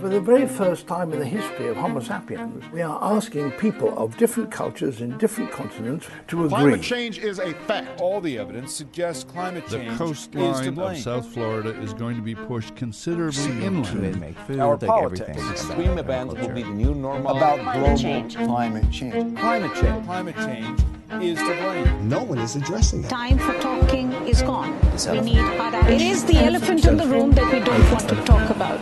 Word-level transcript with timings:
For 0.00 0.08
the 0.08 0.20
very 0.20 0.46
first 0.46 0.86
time 0.88 1.12
in 1.12 1.20
the 1.20 1.24
history 1.26 1.68
of 1.68 1.76
Homo 1.76 2.00
sapiens, 2.00 2.64
we 2.72 2.82
are 2.82 2.98
asking 3.02 3.52
people 3.52 3.96
of 3.96 4.16
different 4.16 4.50
cultures 4.50 5.00
in 5.00 5.16
different 5.18 5.52
continents 5.52 6.08
to 6.28 6.38
agree. 6.44 6.48
Climate 6.48 6.82
change 6.82 7.18
is 7.18 7.38
a 7.38 7.52
fact. 7.54 8.00
All 8.00 8.20
the 8.20 8.36
evidence 8.38 8.74
suggests 8.74 9.22
climate 9.24 9.64
The 9.68 9.78
change 9.78 9.92
is 9.92 9.98
to 9.98 10.04
coastline 10.04 10.74
blame. 10.74 10.90
of 10.96 10.98
South 10.98 11.26
Florida 11.32 11.70
is 11.80 11.94
going 11.94 12.16
to 12.16 12.22
be 12.22 12.34
pushed 12.34 12.74
considerably 12.74 13.64
inland. 13.64 14.20
make 14.20 14.36
food, 14.40 14.58
Our 14.58 14.76
take 14.76 14.88
politics. 14.88 15.28
everything. 15.30 15.50
Extreme 15.52 15.98
events 15.98 16.34
will 16.34 16.48
be 16.48 16.62
the 16.64 16.70
new 16.70 16.94
normal. 16.94 17.36
About 17.36 17.60
Climate 17.60 17.80
global 17.80 17.96
change. 17.98 18.36
climate 18.36 18.90
change. 18.90 19.38
climate 19.38 19.74
change. 19.74 20.04
Climate 20.04 20.36
change 20.36 20.80
is 21.22 21.38
to 21.38 21.54
blame. 21.62 22.08
No 22.08 22.22
one 22.24 22.38
is 22.38 22.56
addressing 22.56 23.02
that. 23.02 23.10
Time 23.10 23.38
for 23.38 23.54
talking 23.60 24.12
is 24.26 24.42
gone. 24.42 24.76
We 25.12 25.20
need 25.20 25.36
hard. 25.38 25.74
It 25.90 26.02
is 26.02 26.24
the 26.24 26.38
elephant 26.38 26.84
in 26.84 26.96
the 26.96 27.06
room 27.06 27.30
that 27.32 27.52
we 27.52 27.60
don't 27.60 27.90
want 27.92 28.08
to 28.08 28.16
talk 28.24 28.50
about. 28.50 28.80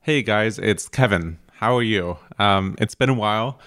Hey 0.00 0.22
guys, 0.22 0.58
it's 0.58 0.88
Kevin. 0.88 1.38
How 1.52 1.76
are 1.76 1.82
you? 1.84 2.18
Um, 2.40 2.74
it's 2.80 2.96
been 2.96 3.08
a 3.08 3.14
while, 3.14 3.60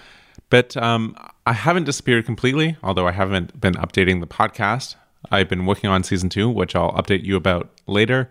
but 0.50 0.76
um, 0.76 1.16
I 1.46 1.54
haven't 1.54 1.84
disappeared 1.84 2.26
completely, 2.26 2.76
although 2.82 3.08
I 3.08 3.12
haven't 3.12 3.58
been 3.58 3.72
updating 3.76 4.20
the 4.20 4.26
podcast. 4.26 4.96
I've 5.30 5.48
been 5.48 5.64
working 5.64 5.88
on 5.88 6.02
season 6.02 6.28
two, 6.28 6.50
which 6.50 6.76
I'll 6.76 6.92
update 6.92 7.24
you 7.24 7.36
about 7.36 7.70
later. 7.86 8.28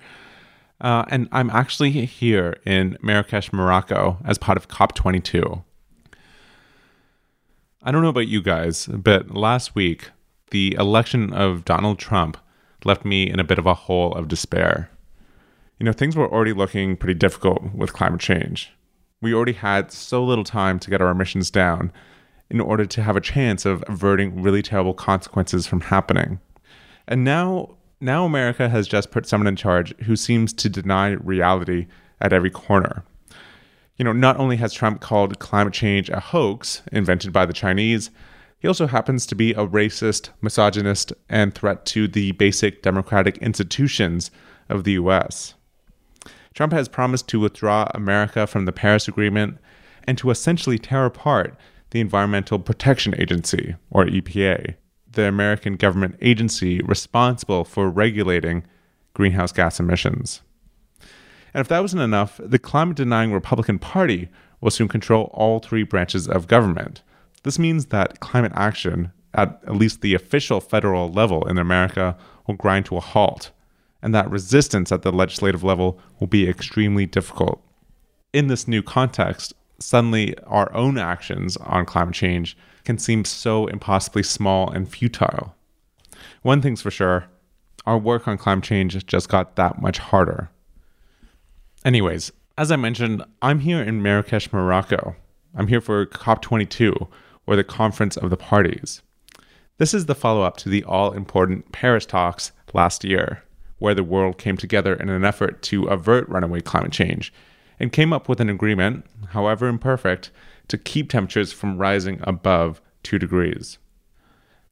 Uh, 0.80 1.03
and 1.07 1.27
I'm 1.31 1.49
actually 1.49 1.89
here 2.05 2.57
in 2.63 2.99
Marrakesh, 3.02 3.52
Morocco, 3.52 4.19
as 4.23 4.38
part 4.38 4.55
of 4.55 4.67
COP22. 4.67 5.63
I 7.81 7.91
don't 7.91 8.03
know 8.03 8.09
about 8.09 8.27
you 8.27 8.44
guys, 8.44 8.85
but 8.85 9.31
last 9.31 9.73
week, 9.73 10.11
the 10.52 10.75
election 10.77 11.33
of 11.33 11.66
Donald 11.66 11.97
Trump 11.97 12.38
left 12.85 13.05
me 13.05 13.29
in 13.29 13.39
a 13.39 13.43
bit 13.43 13.59
of 13.59 13.65
a 13.65 13.73
hole 13.73 14.13
of 14.13 14.27
despair 14.27 14.89
you 15.83 15.85
know, 15.85 15.91
things 15.91 16.15
were 16.15 16.31
already 16.31 16.53
looking 16.53 16.95
pretty 16.95 17.17
difficult 17.17 17.73
with 17.73 17.91
climate 17.91 18.21
change. 18.21 18.71
We 19.21 19.33
already 19.33 19.52
had 19.52 19.91
so 19.91 20.23
little 20.23 20.45
time 20.45 20.80
to 20.80 20.89
get 20.89 21.02
our 21.02 21.11
emissions 21.11 21.52
down 21.52 21.91
in 22.49 22.61
order 22.61 22.85
to 22.85 23.03
have 23.03 23.17
a 23.17 23.21
chance 23.21 23.66
of 23.66 23.83
averting 23.88 24.41
really 24.41 24.61
terrible 24.61 24.93
consequences 24.93 25.66
from 25.66 25.81
happening. 25.81 26.39
And 27.08 27.25
now, 27.25 27.75
now 27.99 28.23
America 28.23 28.69
has 28.69 28.88
just 28.88 29.11
put 29.11 29.25
someone 29.25 29.47
in 29.47 29.58
charge 29.58 29.93
who 30.03 30.15
seems 30.15 30.53
to 30.53 30.69
deny 30.69 31.09
reality 31.09 31.88
at 32.21 32.31
every 32.31 32.49
corner. 32.49 33.03
You 33.97 34.05
know, 34.05 34.13
not 34.13 34.38
only 34.38 34.58
has 34.58 34.71
Trump 34.71 35.02
called 35.02 35.39
climate 35.39 35.73
change 35.73 36.09
a 36.09 36.19
hoax 36.19 36.81
invented 36.91 37.33
by 37.33 37.45
the 37.45 37.53
Chinese, 37.53 38.09
he 38.64 38.67
also 38.69 38.88
happens 38.88 39.25
to 39.25 39.36
be 39.36 39.52
a 39.52 39.67
racist, 39.67 40.30
misogynist, 40.42 41.11
and 41.28 41.53
threat 41.53 41.86
to 41.86 42.08
the 42.08 42.31
basic 42.31 42.81
democratic 42.81 43.38
institutions 43.39 44.31
of 44.70 44.86
the 44.86 44.94
US. 44.94 45.55
Trump 46.53 46.72
has 46.72 46.88
promised 46.88 47.28
to 47.28 47.42
withdraw 47.42 47.92
America 47.94 48.47
from 48.47 48.64
the 48.64 48.72
Paris 48.72 49.05
Agreement 49.09 49.58
and 50.05 50.17
to 50.17 50.30
essentially 50.30 50.80
tear 50.80 51.05
apart 51.05 51.58
the 51.89 52.00
Environmental 52.00 52.58
Protection 52.58 53.14
Agency, 53.20 53.75
or 53.92 54.05
EPA, 54.05 54.75
the 55.11 55.27
American 55.27 55.75
government 55.75 56.16
agency 56.22 56.80
responsible 56.83 57.66
for 57.66 57.89
regulating 57.89 58.64
greenhouse 59.14 59.52
gas 59.52 59.77
emissions. 59.77 60.42
And 61.53 61.59
if 61.59 61.67
that 61.67 61.81
wasn't 61.81 62.02
enough, 62.02 62.39
the 62.42 62.59
climate 62.59 62.95
denying 62.95 63.33
Republican 63.33 63.77
Party 63.77 64.30
will 64.61 64.72
soon 64.72 64.88
control 64.88 65.30
all 65.33 65.59
three 65.59 65.83
branches 65.83 66.30
of 66.30 66.48
government. 66.48 67.02
This 67.44 67.59
means 67.59 67.88
that 67.88 68.19
climate 68.19 68.53
action, 68.55 69.11
at 69.33 69.61
at 69.67 69.75
least 69.75 70.02
the 70.02 70.13
official 70.13 70.59
federal 70.59 71.11
level 71.11 71.47
in 71.47 71.58
America, 71.58 72.17
will 72.47 72.55
grind 72.55 72.86
to 72.88 72.97
a 72.97 73.02
halt 73.02 73.52
and 74.03 74.13
that 74.13 74.30
resistance 74.30 74.91
at 74.91 75.02
the 75.02 75.11
legislative 75.11 75.64
level 75.64 75.97
will 76.19 76.27
be 76.27 76.47
extremely 76.47 77.05
difficult. 77.05 77.64
In 78.33 78.47
this 78.47 78.67
new 78.67 78.83
context, 78.83 79.53
suddenly 79.80 80.38
our 80.39 80.71
own 80.73 80.98
actions 80.98 81.55
on 81.58 81.86
climate 81.86 82.14
change 82.14 82.58
can 82.83 82.98
seem 82.98 83.23
so 83.23 83.65
impossibly 83.67 84.21
small 84.21 84.70
and 84.70 84.89
futile. 84.89 85.55
One 86.42 86.61
thing's 86.61 86.81
for 86.81 86.92
sure 86.92 87.25
our 87.86 87.98
work 87.98 88.30
on 88.30 88.37
climate 88.37 88.64
change 88.64 89.05
just 89.05 89.27
got 89.27 89.58
that 89.58 89.81
much 89.81 89.98
harder. 89.99 90.49
Anyways, 91.83 92.31
as 92.58 92.71
I 92.71 92.77
mentioned, 92.77 93.23
I'm 93.42 93.60
here 93.60 93.81
in 93.81 94.02
Marrakesh, 94.02 94.54
Morocco. 94.54 95.17
I'm 95.54 95.67
here 95.67 95.81
for 95.81 96.05
COP22, 96.05 97.10
or 97.45 97.55
the 97.55 97.64
Conference 97.64 98.17
of 98.17 98.30
the 98.30 98.37
Parties. 98.37 99.02
This 99.77 99.93
is 99.93 100.05
the 100.05 100.15
follow 100.15 100.43
up 100.43 100.58
to 100.58 100.70
the 100.70 100.83
all 100.83 101.11
important 101.11 101.71
Paris 101.71 102.05
talks 102.05 102.52
last 102.73 103.04
year 103.04 103.43
where 103.80 103.95
the 103.95 104.04
world 104.04 104.37
came 104.37 104.55
together 104.55 104.93
in 104.93 105.09
an 105.09 105.26
effort 105.26 105.61
to 105.64 105.86
avert 105.87 106.30
runaway 106.30 106.61
climate 106.61 106.92
change 106.92 107.33
and 107.80 107.92
came 107.92 108.14
up 108.14 108.30
with 108.30 108.39
an 108.39 108.49
agreement, 108.49 109.05
however 109.30 109.67
imperfect, 109.67 110.31
to 110.70 110.77
keep 110.77 111.09
temperatures 111.09 111.52
from 111.52 111.77
rising 111.77 112.20
above 112.23 112.80
2 113.04 113.20
degrees. 113.20 113.77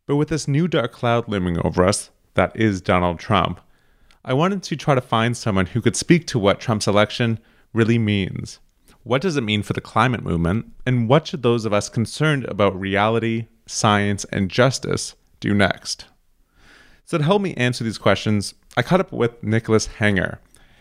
But 0.07 0.15
with 0.15 0.29
this 0.29 0.47
new 0.47 0.67
dark 0.67 0.93
cloud 0.93 1.27
looming 1.27 1.57
over 1.65 1.83
us, 1.83 2.09
that 2.35 2.55
is 2.55 2.79
Donald 2.79 3.19
Trump, 3.19 3.59
I 4.23 4.33
wanted 4.33 4.63
to 4.63 4.75
try 4.75 4.95
to 4.95 5.01
find 5.01 5.35
someone 5.35 5.65
who 5.65 5.81
could 5.81 5.95
speak 5.95 6.27
to 6.27 6.39
what 6.39 6.59
Trump's 6.59 6.87
election 6.87 7.39
really 7.73 7.97
means. 7.97 8.59
What 9.03 9.21
does 9.21 9.35
it 9.35 9.41
mean 9.41 9.63
for 9.63 9.73
the 9.73 9.81
climate 9.81 10.23
movement? 10.23 10.73
And 10.85 11.09
what 11.09 11.27
should 11.27 11.41
those 11.41 11.65
of 11.65 11.73
us 11.73 11.89
concerned 11.89 12.45
about 12.45 12.79
reality, 12.79 13.47
science, 13.65 14.25
and 14.25 14.49
justice 14.49 15.15
do 15.39 15.53
next? 15.53 16.05
So, 17.05 17.17
to 17.17 17.23
help 17.23 17.41
me 17.41 17.55
answer 17.55 17.83
these 17.83 17.97
questions, 17.97 18.53
I 18.77 18.83
caught 18.83 18.99
up 18.99 19.11
with 19.11 19.43
Nicolas 19.43 19.87
Haeringer. 19.99 20.37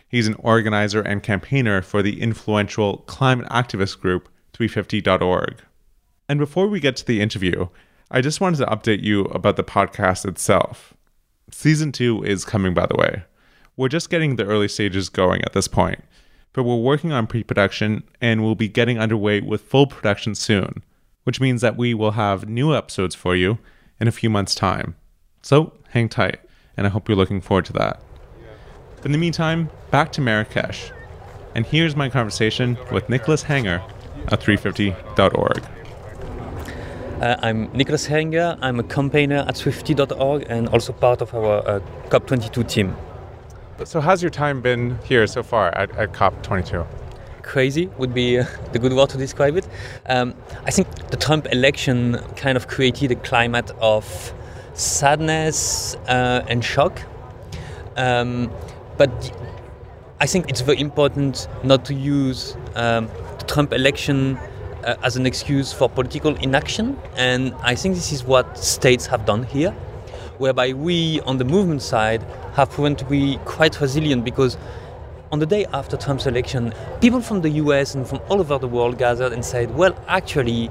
He's 0.07 0.27
an 0.27 0.35
organizer 0.35 1.01
and 1.01 1.23
campaigner 1.23 1.81
for 1.83 2.03
the 2.03 2.21
influential 2.21 2.99
climate 3.07 3.49
activist 3.49 4.01
group 4.01 4.29
350.org. 4.53 5.63
And 6.29 6.39
before 6.39 6.67
we 6.67 6.79
get 6.79 6.97
to 6.97 7.07
the 7.07 7.21
interview, 7.21 7.69
I 8.11 8.21
just 8.21 8.41
wanted 8.41 8.59
to 8.59 8.67
update 8.67 9.03
you 9.03 9.23
about 9.27 9.57
the 9.57 9.65
podcast 9.65 10.27
itself. 10.27 10.95
Season 11.51 11.91
2 11.91 12.25
is 12.25 12.45
coming, 12.45 12.75
by 12.75 12.87
the 12.87 12.97
way. 12.97 13.23
We're 13.77 13.89
just 13.89 14.11
getting 14.11 14.37
the 14.37 14.45
early 14.45 14.69
stages 14.69 15.09
going 15.09 15.43
at 15.43 15.53
this 15.53 15.69
point, 15.69 16.05
but 16.53 16.65
we're 16.65 16.77
working 16.77 17.13
on 17.13 17.27
pre 17.27 17.43
production 17.43 18.03
and 18.21 18.43
we'll 18.43 18.55
be 18.55 18.69
getting 18.69 18.99
underway 18.99 19.41
with 19.41 19.63
full 19.63 19.87
production 19.87 20.35
soon, 20.35 20.83
which 21.25 21.41
means 21.41 21.61
that 21.61 21.77
we 21.77 21.95
will 21.95 22.13
have 22.13 22.49
new 22.49 22.75
episodes 22.75 23.15
for 23.15 23.37
you 23.37 23.59
in 23.99 24.09
a 24.09 24.13
few 24.13 24.31
months' 24.31 24.55
time. 24.55 24.97
So 25.43 25.73
hang 25.91 26.09
tight, 26.09 26.41
and 26.77 26.87
I 26.87 26.91
hope 26.91 27.09
you're 27.09 27.17
looking 27.17 27.41
forward 27.41 27.67
to 27.67 27.73
that. 27.75 28.03
But 28.97 29.07
in 29.07 29.13
the 29.13 29.19
meantime, 29.19 29.71
back 29.91 30.13
to 30.13 30.21
Marrakesh. 30.21 30.93
And 31.55 31.67
here's 31.67 31.97
my 31.97 32.09
conversation 32.09 32.79
with 32.93 33.09
Nicolas 33.09 33.43
Haeringer 33.45 33.83
at 34.29 34.41
350.org. 34.41 35.65
Uh, 37.21 37.37
I'm 37.43 37.71
Nicolas 37.73 38.07
Haeringer. 38.07 38.59
I'm 38.63 38.81
a 38.81 38.83
campaigner 38.83 39.45
at 39.47 39.55
350.org 39.55 40.47
and 40.49 40.69
also 40.69 40.93
part 40.93 41.21
of 41.21 41.35
our 41.35 41.67
uh, 41.69 41.81
COP22 42.09 42.69
team. 42.69 42.97
So, 43.85 43.99
how's 43.99 44.23
your 44.23 44.31
time 44.31 44.61
been 44.61 44.99
here 45.05 45.27
so 45.27 45.43
far 45.43 45.75
at, 45.75 45.91
at 45.97 46.13
COP22? 46.13 46.87
Crazy 47.43 47.87
would 47.97 48.13
be 48.13 48.39
uh, 48.39 48.45
the 48.73 48.79
good 48.79 48.93
word 48.93 49.09
to 49.09 49.17
describe 49.17 49.57
it. 49.57 49.67
Um, 50.07 50.35
I 50.67 50.71
think 50.71 50.87
the 51.09 51.17
Trump 51.17 51.47
election 51.51 52.19
kind 52.37 52.59
of 52.59 52.69
created 52.69 53.11
a 53.11 53.15
climate 53.15 53.71
of 53.81 54.35
sadness 54.75 55.95
uh, 56.09 56.45
and 56.47 56.63
shock. 56.63 57.01
Um, 57.97 58.53
but 58.99 59.11
I 60.21 60.27
think 60.27 60.51
it's 60.51 60.61
very 60.61 60.79
important 60.79 61.49
not 61.65 61.87
to 61.87 61.95
use 61.95 62.57
um, 62.75 63.09
the 63.39 63.47
Trump 63.47 63.73
election 63.73 64.37
uh, 64.85 64.97
as 65.03 65.17
an 65.17 65.25
excuse 65.25 65.73
for 65.73 65.89
political 65.89 66.37
inaction. 66.37 66.99
And 67.17 67.55
I 67.63 67.77
think 67.77 67.95
this 67.95 68.13
is 68.13 68.25
what 68.25 68.59
states 68.59 69.07
have 69.07 69.25
done 69.25 69.45
here, 69.45 69.75
whereby 70.41 70.73
we, 70.73 71.21
on 71.21 71.37
the 71.37 71.45
movement 71.45 71.83
side, 71.83 72.23
have 72.55 72.71
proven 72.71 72.97
to 72.97 73.05
be 73.05 73.39
quite 73.45 73.79
resilient 73.81 74.25
because 74.25 74.57
on 75.31 75.39
the 75.39 75.47
day 75.47 75.67
after 75.73 75.97
Trump's 75.99 76.27
election, 76.27 76.73
people 77.01 77.21
from 77.21 77.43
the 77.43 77.51
US 77.51 77.95
and 77.95 78.07
from 78.07 78.21
all 78.31 78.41
over 78.41 78.59
the 78.59 78.67
world 78.67 78.99
gathered 78.99 79.33
and 79.33 79.45
said, 79.45 79.77
well, 79.77 79.95
actually, 80.09 80.71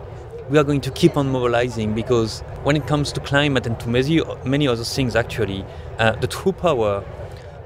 we 0.49 0.57
are 0.57 0.63
going 0.63 0.81
to 0.81 0.91
keep 0.91 1.15
on 1.15 1.31
mobilizing 1.31 1.93
because 1.93 2.39
when 2.63 2.75
it 2.75 2.87
comes 2.87 3.11
to 3.13 3.19
climate 3.19 3.67
and 3.67 3.79
to 3.79 3.87
many, 3.87 4.67
other 4.67 4.83
things, 4.83 5.15
actually, 5.15 5.63
uh, 5.99 6.13
the 6.13 6.27
true 6.27 6.51
power 6.51 7.05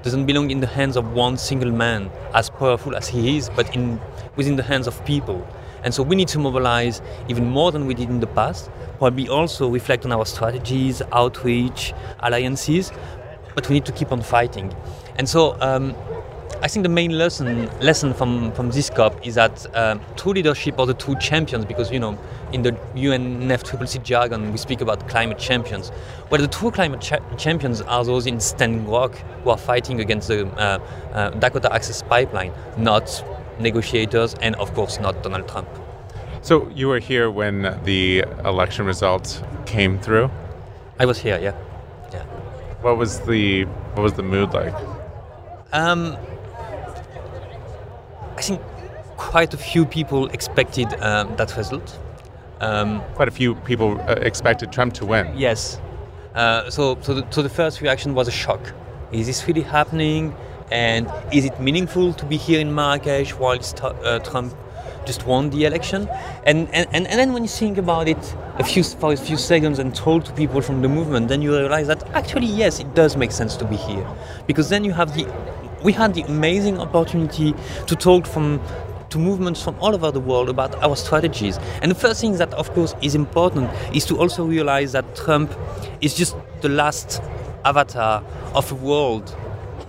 doesn't 0.03 0.25
belong 0.25 0.51
in 0.51 0.59
the 0.59 0.67
hands 0.67 0.97
of 0.97 1.13
one 1.13 1.37
single 1.37 1.71
man, 1.71 2.11
as 2.33 2.49
powerful 2.49 2.93
as 2.97 3.07
he 3.07 3.37
is, 3.37 3.49
but 3.55 3.73
in 3.73 3.99
within 4.35 4.57
the 4.57 4.63
hands 4.63 4.87
of 4.87 5.05
people. 5.05 5.47
And 5.83 5.93
so 5.93 6.03
we 6.03 6.15
need 6.17 6.27
to 6.29 6.39
mobilize 6.39 7.01
even 7.29 7.45
more 7.45 7.71
than 7.71 7.87
we 7.87 7.93
did 7.93 8.09
in 8.09 8.19
the 8.19 8.27
past, 8.27 8.69
probably 8.97 9.27
also 9.27 9.69
reflect 9.69 10.05
on 10.05 10.11
our 10.11 10.25
strategies, 10.25 11.01
outreach, 11.11 11.93
alliances, 12.19 12.91
but 13.55 13.67
we 13.69 13.75
need 13.75 13.85
to 13.85 13.91
keep 13.91 14.11
on 14.11 14.21
fighting. 14.21 14.73
And 15.15 15.27
so 15.27 15.55
um, 15.61 15.95
I 16.63 16.69
think 16.69 16.83
the 16.83 16.89
main 16.89 17.11
lesson 17.11 17.67
lesson 17.81 18.13
from, 18.13 18.53
from 18.53 18.71
this 18.71 18.89
COP 18.89 19.27
is 19.27 19.35
that 19.35 19.65
uh, 19.75 19.97
true 20.15 20.31
leadership 20.31 20.79
are 20.79 20.85
the 20.85 20.93
true 20.93 21.15
champions 21.19 21.65
because 21.65 21.91
you 21.91 21.99
know 21.99 22.17
in 22.53 22.61
the 22.61 22.71
UNFCCC 22.95 24.01
jargon 24.01 24.49
we 24.51 24.57
speak 24.57 24.79
about 24.79 25.09
climate 25.09 25.37
champions. 25.37 25.91
Well, 26.29 26.41
the 26.41 26.47
true 26.47 26.71
climate 26.71 27.01
cha- 27.01 27.19
champions 27.35 27.81
are 27.81 28.05
those 28.05 28.27
in 28.27 28.39
Standing 28.39 28.87
Rock 28.87 29.15
who 29.43 29.49
are 29.49 29.57
fighting 29.57 29.99
against 29.99 30.29
the 30.29 30.47
uh, 30.47 30.79
uh, 31.11 31.29
Dakota 31.31 31.73
Access 31.73 32.01
Pipeline, 32.01 32.53
not 32.77 33.23
negotiators, 33.59 34.33
and 34.35 34.55
of 34.55 34.73
course 34.73 35.01
not 35.01 35.21
Donald 35.21 35.49
Trump. 35.49 35.67
So 36.43 36.69
you 36.75 36.89
were 36.89 36.99
here 36.99 37.31
when 37.31 37.79
the 37.85 38.25
election 38.43 38.85
results 38.85 39.41
came 39.65 39.97
through. 39.97 40.29
I 40.99 41.05
was 41.05 41.17
here, 41.17 41.39
yeah, 41.41 41.55
yeah. 42.11 42.23
What 42.81 42.97
was 42.97 43.21
the 43.21 43.63
what 43.95 44.03
was 44.03 44.13
the 44.13 44.23
mood 44.23 44.53
like? 44.53 44.73
Um, 45.71 46.17
I 48.37 48.41
think 48.41 48.61
quite 49.15 49.53
a 49.53 49.57
few 49.57 49.85
people 49.85 50.27
expected 50.27 50.93
um, 51.01 51.33
that 51.37 51.55
result. 51.55 51.97
Um, 52.59 53.01
Quite 53.15 53.29
a 53.29 53.31
few 53.31 53.55
people 53.55 53.99
uh, 54.01 54.15
expected 54.21 54.71
Trump 54.71 54.93
to 54.95 55.05
win. 55.05 55.33
yes. 55.37 55.79
Uh, 56.35 56.69
so, 56.69 56.97
so 57.01 57.13
the, 57.13 57.25
so 57.29 57.41
the 57.41 57.49
first 57.49 57.79
reaction 57.81 58.15
was 58.15 58.27
a 58.27 58.31
shock. 58.31 58.73
Is 59.11 59.27
this 59.27 59.47
really 59.47 59.61
happening? 59.61 60.35
And 60.71 61.07
is 61.31 61.45
it 61.45 61.59
meaningful 61.59 62.13
to 62.13 62.25
be 62.25 62.37
here 62.37 62.59
in 62.59 62.73
Marrakesh 62.73 63.33
while 63.33 63.59
uh, 63.81 64.19
Trump 64.19 64.55
just 65.05 65.25
won 65.25 65.49
the 65.49 65.65
election? 65.65 66.07
And, 66.45 66.67
and, 66.73 66.87
and, 66.91 67.07
and 67.07 67.19
then 67.19 67.33
when 67.33 67.43
you 67.43 67.49
think 67.49 67.77
about 67.77 68.07
it 68.07 68.35
a 68.57 68.63
few, 68.63 68.83
for 68.83 69.13
a 69.13 69.17
few 69.17 69.37
seconds 69.37 69.79
and 69.79 69.95
told 69.95 70.25
to 70.25 70.33
people 70.33 70.61
from 70.61 70.81
the 70.81 70.89
movement, 70.89 71.27
then 71.27 71.41
you 71.41 71.55
realize 71.57 71.87
that 71.87 72.07
actually, 72.11 72.47
yes, 72.47 72.79
it 72.79 72.93
does 72.95 73.17
make 73.17 73.31
sense 73.31 73.55
to 73.57 73.65
be 73.65 73.75
here. 73.75 74.07
Because 74.47 74.69
then 74.69 74.83
you 74.83 74.93
have 74.93 75.15
the 75.15 75.25
we 75.83 75.91
had 75.91 76.13
the 76.13 76.21
amazing 76.21 76.79
opportunity 76.79 77.53
to 77.87 77.95
talk 77.95 78.25
from 78.25 78.61
to 79.09 79.19
movements 79.19 79.61
from 79.61 79.75
all 79.79 79.93
over 79.93 80.11
the 80.11 80.19
world 80.19 80.49
about 80.49 80.73
our 80.81 80.95
strategies. 80.95 81.59
And 81.81 81.91
the 81.91 81.95
first 81.95 82.19
thing 82.19 82.37
that, 82.37 82.51
of 82.53 82.73
course, 82.73 82.95
is 83.01 83.13
important 83.13 83.69
is 83.93 84.05
to 84.05 84.17
also 84.17 84.43
realize 84.43 84.93
that 84.93 85.15
Trump 85.15 85.53
is 86.01 86.15
just 86.15 86.35
the 86.61 86.69
last 86.69 87.21
avatar 87.63 88.23
of 88.55 88.71
a 88.71 88.75
world 88.75 89.35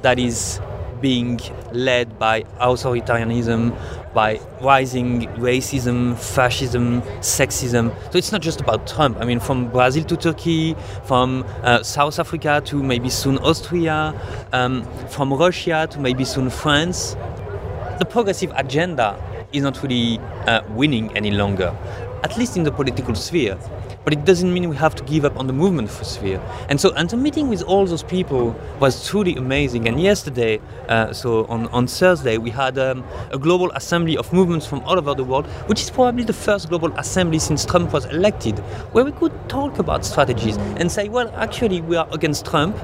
that 0.03 0.19
is 0.19 0.61
being 1.05 1.39
led 1.73 2.19
by 2.19 2.37
authoritarianism, 2.69 3.61
by 4.15 4.41
rising 4.63 5.27
racism, 5.37 6.17
fascism, 6.17 7.03
sexism. 7.21 7.93
So 8.11 8.17
it's 8.17 8.33
not 8.33 8.41
just 8.41 8.63
about 8.63 8.87
Trump. 8.87 9.19
I 9.21 9.27
mean, 9.27 9.39
from 9.39 9.69
Brazil 9.71 10.05
to 10.05 10.17
Turkey, 10.17 10.75
from 11.05 11.45
uh, 11.63 11.83
South 11.83 12.19
Africa 12.19 12.63
to 12.65 12.83
maybe 12.83 13.11
soon 13.11 13.37
Austria, 13.51 14.19
um, 14.55 14.83
from 15.11 15.31
Russia 15.35 15.87
to 15.91 16.01
maybe 16.01 16.25
soon 16.25 16.49
France. 16.49 17.17
The 17.99 18.07
progressive 18.09 18.51
agenda 18.57 19.09
is 19.53 19.63
not 19.63 19.83
really 19.83 20.19
uh, 20.47 20.63
winning 20.71 21.15
any 21.15 21.33
longer, 21.33 21.77
at 22.25 22.39
least 22.39 22.57
in 22.57 22.63
the 22.63 22.73
political 22.73 23.15
sphere. 23.15 23.59
But 24.03 24.15
it 24.15 24.25
doesn't 24.25 24.53
mean 24.53 24.69
we 24.69 24.77
have 24.77 24.95
to 24.97 25.05
give 25.05 25.25
up 25.25 25.39
on 25.39 25.47
the 25.47 25.53
movement 25.53 25.91
for 25.91 26.05
sphere. 26.05 26.41
And 26.69 26.81
so, 26.81 26.93
and 26.95 27.09
the 27.09 27.17
meeting 27.17 27.49
with 27.49 27.63
all 27.63 27.87
those 27.87 28.03
people 28.03 28.57
was 28.81 29.07
truly 29.07 29.37
amazing. 29.37 29.87
And 29.87 30.01
yesterday, 30.01 30.61
uh, 30.89 31.13
so 31.13 31.45
on, 31.47 31.69
on 31.69 31.87
Thursday, 31.87 32.39
we 32.39 32.51
had 32.51 32.79
um, 32.79 33.05
a 33.31 33.39
global 33.39 33.71
assembly 33.73 34.17
of 34.17 34.33
movements 34.33 34.67
from 34.67 34.81
all 34.81 34.99
over 34.99 35.15
the 35.15 35.25
world, 35.25 35.47
which 35.69 35.83
is 35.83 35.91
probably 35.91 36.25
the 36.25 36.33
first 36.33 36.71
global 36.71 36.93
assembly 36.99 37.39
since 37.39 37.65
Trump 37.65 37.93
was 37.93 38.07
elected, 38.07 38.59
where 38.93 39.05
we 39.05 39.13
could 39.13 39.33
talk 39.49 39.79
about 39.79 40.05
strategies 40.05 40.57
and 40.79 40.91
say, 40.91 41.09
well, 41.09 41.31
actually, 41.37 41.83
we 41.83 41.97
are 41.97 42.09
against 42.13 42.47
Trump 42.47 42.77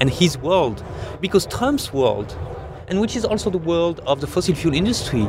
and 0.00 0.10
his 0.10 0.38
world, 0.38 0.84
because 1.20 1.46
Trump's 1.46 1.92
world, 1.92 2.36
and 2.88 3.00
which 3.00 3.16
is 3.16 3.24
also 3.24 3.50
the 3.50 3.58
world 3.58 4.00
of 4.06 4.20
the 4.20 4.26
fossil 4.26 4.54
fuel 4.54 4.74
industry, 4.74 5.28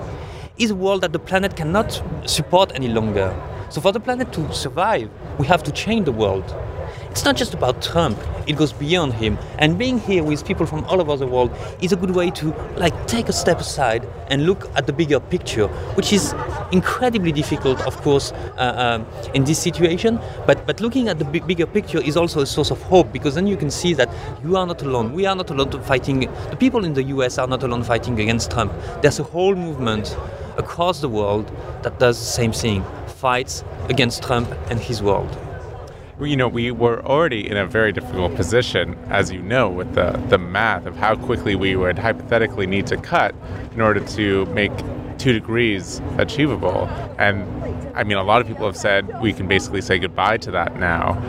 is 0.60 0.72
a 0.72 0.76
world 0.76 1.02
that 1.02 1.14
the 1.14 1.20
planet 1.20 1.56
cannot 1.56 2.02
support 2.26 2.72
any 2.76 2.88
longer. 2.90 3.34
So 3.70 3.82
for 3.82 3.92
the 3.92 4.00
planet 4.00 4.34
to 4.34 4.52
survive, 4.52 5.12
we 5.38 5.46
have 5.46 5.62
to 5.62 5.72
change 5.72 6.06
the 6.06 6.12
world. 6.12 6.56
It's 7.12 7.24
not 7.24 7.36
just 7.36 7.54
about 7.54 7.84
Trump, 7.84 8.18
it 8.48 8.54
goes 8.56 8.74
beyond 8.74 9.14
him. 9.14 9.38
And 9.60 9.78
being 9.78 10.00
here 10.00 10.24
with 10.24 10.44
people 10.44 10.66
from 10.66 10.86
all 10.86 11.00
over 11.00 11.16
the 11.16 11.28
world 11.28 11.56
is 11.80 11.92
a 11.92 11.96
good 11.96 12.10
way 12.16 12.32
to 12.32 12.52
like 12.78 13.08
take 13.08 13.30
a 13.30 13.34
step 13.34 13.60
aside 13.60 14.08
and 14.32 14.48
look 14.48 14.68
at 14.76 14.88
the 14.88 14.94
bigger 14.94 15.20
picture, 15.20 15.68
which 15.94 16.12
is 16.12 16.34
incredibly 16.72 17.32
difficult, 17.32 17.80
of 17.82 17.96
course, 17.98 18.32
uh, 18.32 19.04
uh, 19.06 19.32
in 19.36 19.44
this 19.44 19.60
situation. 19.60 20.20
But 20.48 20.66
but 20.66 20.82
looking 20.82 21.08
at 21.08 21.20
the 21.20 21.26
big, 21.26 21.46
bigger 21.46 21.68
picture 21.68 22.00
is 22.00 22.18
also 22.18 22.42
a 22.42 22.48
source 22.48 22.72
of 22.72 22.82
hope 22.82 23.14
because 23.14 23.36
then 23.36 23.46
you 23.46 23.58
can 23.58 23.70
see 23.70 23.94
that 23.94 24.10
you 24.44 24.56
are 24.56 24.66
not 24.66 24.82
alone. 24.82 25.14
We 25.14 25.28
are 25.28 25.36
not 25.36 25.52
alone 25.52 25.70
fighting. 25.84 26.22
The 26.22 26.58
people 26.58 26.86
in 26.86 26.94
the 26.94 27.04
U.S. 27.16 27.38
are 27.38 27.48
not 27.48 27.62
alone 27.62 27.84
fighting 27.84 28.20
against 28.20 28.50
Trump. 28.50 28.74
There's 29.04 29.20
a 29.20 29.24
whole 29.24 29.56
movement 29.56 30.18
across 30.60 31.00
the 31.00 31.10
world 31.10 31.50
that 31.84 31.98
does 32.00 32.20
the 32.20 32.26
same 32.26 32.52
thing, 32.52 32.84
fights 33.20 33.64
against 33.90 34.24
Trump 34.24 34.50
and 34.70 34.80
his 34.80 35.02
world 35.02 35.38
you 36.28 36.36
know, 36.36 36.48
we 36.48 36.72
were 36.72 37.06
already 37.06 37.48
in 37.50 37.56
a 37.56 37.66
very 37.66 37.94
difficult 37.94 38.36
position, 38.36 38.96
as 39.10 39.32
you 39.32 39.42
know, 39.42 39.70
with 39.70 39.94
the, 39.96 40.12
the 40.28 40.38
math 40.38 40.86
of 40.86 40.96
how 40.98 41.16
quickly 41.16 41.56
we 41.56 41.76
would 41.76 41.98
hypothetically 41.98 42.68
need 42.68 42.88
to 42.88 42.98
cut 42.98 43.34
in 43.74 43.80
order 43.82 44.02
to 44.02 44.46
make 44.48 44.72
two 45.18 45.32
degrees 45.32 46.02
achievable. 46.18 46.88
And 47.18 47.44
I 47.96 48.04
mean, 48.04 48.18
a 48.18 48.24
lot 48.24 48.42
of 48.42 48.48
people 48.48 48.66
have 48.66 48.76
said 48.78 49.22
we 49.22 49.32
can 49.32 49.48
basically 49.48 49.82
say 49.82 49.98
goodbye 49.98 50.38
to 50.38 50.52
that 50.52 50.76
now. 50.78 51.22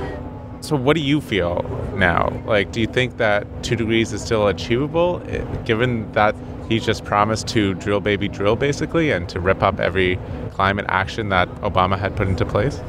So, 0.61 0.77
what 0.77 0.95
do 0.95 1.03
you 1.03 1.21
feel 1.21 1.65
now? 1.97 2.29
Like, 2.45 2.73
do 2.73 2.81
you 2.81 2.87
think 2.87 3.17
that 3.17 3.47
two 3.63 3.77
degrees 3.77 4.13
is 4.13 4.23
still 4.23 4.49
achievable, 4.49 5.23
eh, 5.27 5.45
given 5.65 6.11
that 6.13 6.35
he's 6.71 6.87
just 6.87 7.05
promised 7.05 7.49
to 7.49 7.75
drill, 7.75 8.01
baby, 8.01 8.29
drill, 8.29 8.57
basically, 8.57 9.11
and 9.11 9.29
to 9.29 9.41
rip 9.41 9.63
up 9.63 9.81
every 9.81 10.19
climate 10.53 10.87
action 10.89 11.29
that 11.29 11.49
Obama 11.63 11.99
had 11.99 12.17
put 12.17 12.29
into 12.29 12.47
place? 12.47 12.81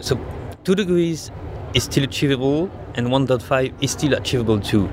So, 0.00 0.18
2 0.64 0.74
degrees 0.76 1.32
is 1.74 1.82
still 1.82 2.04
achievable 2.04 2.70
and 2.94 3.08
1.5 3.08 3.74
is 3.82 3.90
still 3.90 4.14
achievable 4.14 4.60
too. 4.60 4.88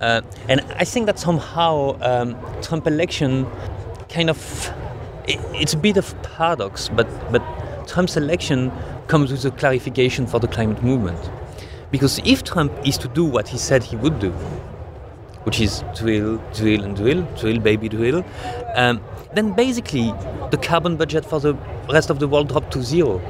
Uh, 0.00 0.20
and 0.48 0.60
I 0.76 0.84
think 0.84 1.06
that 1.06 1.18
somehow 1.18 1.98
um, 2.02 2.36
Trump 2.62 2.86
election 2.86 3.46
kind 4.08 4.28
of 4.28 4.72
it, 5.26 5.38
it's 5.54 5.72
a 5.72 5.76
bit 5.76 5.96
of 5.96 6.14
paradox, 6.22 6.88
but 6.88 7.08
but 7.32 7.42
Trump's 7.86 8.16
election 8.16 8.70
comes 9.08 9.30
with 9.30 9.44
a 9.44 9.50
clarification 9.50 10.26
for 10.26 10.40
the 10.40 10.48
climate 10.48 10.82
movement. 10.82 11.30
Because 11.90 12.20
if 12.24 12.44
Trump 12.44 12.72
is 12.84 12.96
to 12.98 13.08
do 13.08 13.24
what 13.24 13.48
he 13.48 13.58
said 13.58 13.82
he 13.82 13.96
would 13.96 14.20
do, 14.20 14.32
which 15.44 15.60
is 15.60 15.82
drill, 15.96 16.36
drill, 16.54 16.84
and 16.84 16.96
drill, 16.96 17.22
drill, 17.38 17.60
baby, 17.60 17.88
drill, 17.88 18.24
um, 18.74 19.02
then 19.34 19.52
basically 19.52 20.12
the 20.50 20.58
carbon 20.60 20.96
budget 20.96 21.24
for 21.24 21.40
the 21.40 21.54
rest 21.90 22.10
of 22.10 22.18
the 22.18 22.28
world 22.28 22.48
dropped 22.48 22.72
to 22.72 22.82
zero. 22.82 23.20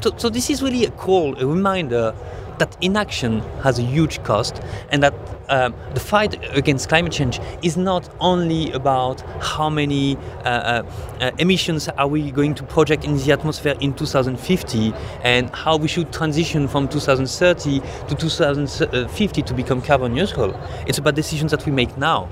So, 0.00 0.12
so 0.16 0.28
this 0.28 0.50
is 0.50 0.62
really 0.62 0.84
a 0.84 0.90
call, 0.90 1.38
a 1.38 1.46
reminder 1.46 2.14
that 2.58 2.76
inaction 2.80 3.40
has 3.62 3.78
a 3.78 3.82
huge 3.82 4.22
cost 4.22 4.60
and 4.90 5.02
that 5.02 5.14
um, 5.48 5.74
the 5.92 6.00
fight 6.00 6.38
against 6.56 6.88
climate 6.88 7.12
change 7.12 7.40
is 7.62 7.76
not 7.76 8.08
only 8.20 8.72
about 8.72 9.20
how 9.42 9.68
many 9.68 10.16
uh, 10.44 10.82
uh, 11.20 11.30
emissions 11.38 11.88
are 11.88 12.08
we 12.08 12.30
going 12.30 12.54
to 12.54 12.62
project 12.62 13.04
in 13.04 13.16
the 13.16 13.32
atmosphere 13.32 13.76
in 13.80 13.92
2050 13.94 14.94
and 15.22 15.50
how 15.50 15.76
we 15.76 15.88
should 15.88 16.12
transition 16.12 16.66
from 16.66 16.88
2030 16.88 17.80
to 18.08 18.14
2050 18.14 19.42
to 19.42 19.54
become 19.54 19.82
carbon 19.82 20.14
neutral. 20.14 20.58
It's 20.86 20.98
about 20.98 21.14
decisions 21.14 21.50
that 21.50 21.66
we 21.66 21.72
make 21.72 21.96
now. 21.98 22.28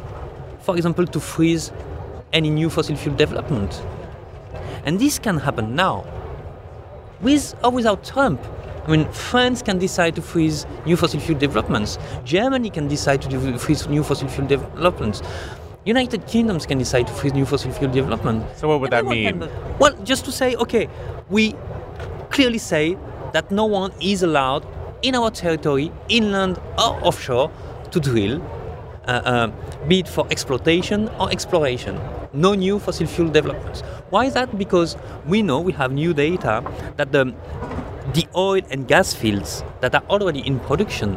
For 0.61 0.77
example, 0.77 1.07
to 1.07 1.21
freeze 1.21 1.73
any 2.33 2.49
new 2.49 2.71
fossil 2.71 2.97
fuel 2.97 3.17
development. 3.17 3.83
And 4.85 4.99
this 4.99 5.19
can 5.19 5.39
happen 5.39 5.75
now 5.75 6.05
with 7.21 7.55
or 7.63 7.71
without 7.71 8.05
Trump. 8.05 8.41
I 8.87 8.91
mean, 8.91 9.11
France 9.13 9.63
can 9.63 9.79
decide 9.79 10.17
to 10.17 10.23
freeze 10.23 10.67
new 10.87 10.97
fossil 10.97 11.21
fuel 11.21 11.39
developments. 11.39 11.99
Germany 12.25 12.69
can 12.69 12.89
decide 12.89 13.23
to 13.23 13.59
freeze 13.59 13.89
new 13.89 14.03
fossil 14.03 14.29
fuel 14.29 14.49
developments. 14.49 15.23
United 15.85 16.27
Kingdoms 16.27 16.67
can 16.67 16.79
decide 16.79 17.07
to 17.07 17.13
freeze 17.13 17.33
new 17.35 17.45
fossil 17.45 17.73
fuel 17.73 17.91
development. 17.93 18.45
So 18.57 18.69
what 18.69 18.81
would 18.81 18.95
Everyone 18.95 19.39
that 19.41 19.49
mean? 19.49 19.79
well, 19.79 19.95
just 20.05 20.25
to 20.25 20.33
say, 20.33 20.55
okay, 20.57 20.89
we 21.31 21.55
clearly 22.31 22.59
say 22.59 22.97
that 23.33 23.51
no 23.51 23.65
one 23.65 23.93
is 24.01 24.23
allowed 24.23 24.67
in 25.03 25.15
our 25.15 25.31
territory, 25.31 25.93
inland 26.09 26.59
or 26.79 26.99
offshore, 27.05 27.51
to 27.91 28.01
drill, 28.01 28.41
uh, 29.07 29.11
uh, 29.11 29.53
be 29.89 30.01
it 30.01 30.09
for 30.09 30.27
exploitation 30.31 31.09
or 31.21 31.31
exploration. 31.31 32.01
No 32.33 32.55
new 32.55 32.79
fossil 32.79 33.07
fuel 33.07 33.29
developments. 33.29 33.81
Why 34.11 34.27
is 34.27 34.35
that? 34.35 34.57
Because 34.57 34.97
we 35.27 35.43
know 35.43 35.61
we 35.61 35.73
have 35.73 35.93
new 35.93 36.15
data 36.15 36.65
that 36.97 37.13
the 37.13 37.35
the 38.15 38.27
oil 38.37 38.61
and 38.71 38.87
gas 38.87 39.15
fields 39.15 39.65
that 39.81 39.95
are 39.95 40.03
already 40.11 40.41
in 40.41 40.61
production 40.61 41.17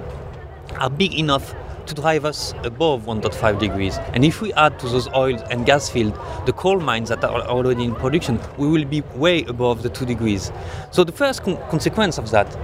are 0.79 0.89
big 0.89 1.13
enough 1.13 1.53
to 1.87 1.93
drive 1.93 2.23
us 2.23 2.53
above 2.63 3.03
1.5 3.03 3.59
degrees. 3.59 3.97
And 4.13 4.23
if 4.23 4.41
we 4.41 4.53
add 4.53 4.79
to 4.79 4.87
those 4.87 5.09
oil 5.09 5.35
and 5.51 5.65
gas 5.65 5.89
fields 5.89 6.17
the 6.45 6.53
coal 6.53 6.79
mines 6.79 7.09
that 7.09 7.23
are 7.23 7.41
already 7.41 7.83
in 7.83 7.95
production, 7.95 8.39
we 8.57 8.67
will 8.67 8.85
be 8.85 9.01
way 9.13 9.43
above 9.43 9.83
the 9.83 9.89
2 9.89 10.05
degrees. 10.05 10.53
So 10.91 11.03
the 11.03 11.11
first 11.11 11.43
con- 11.43 11.57
consequence 11.69 12.17
of 12.17 12.31
that 12.31 12.57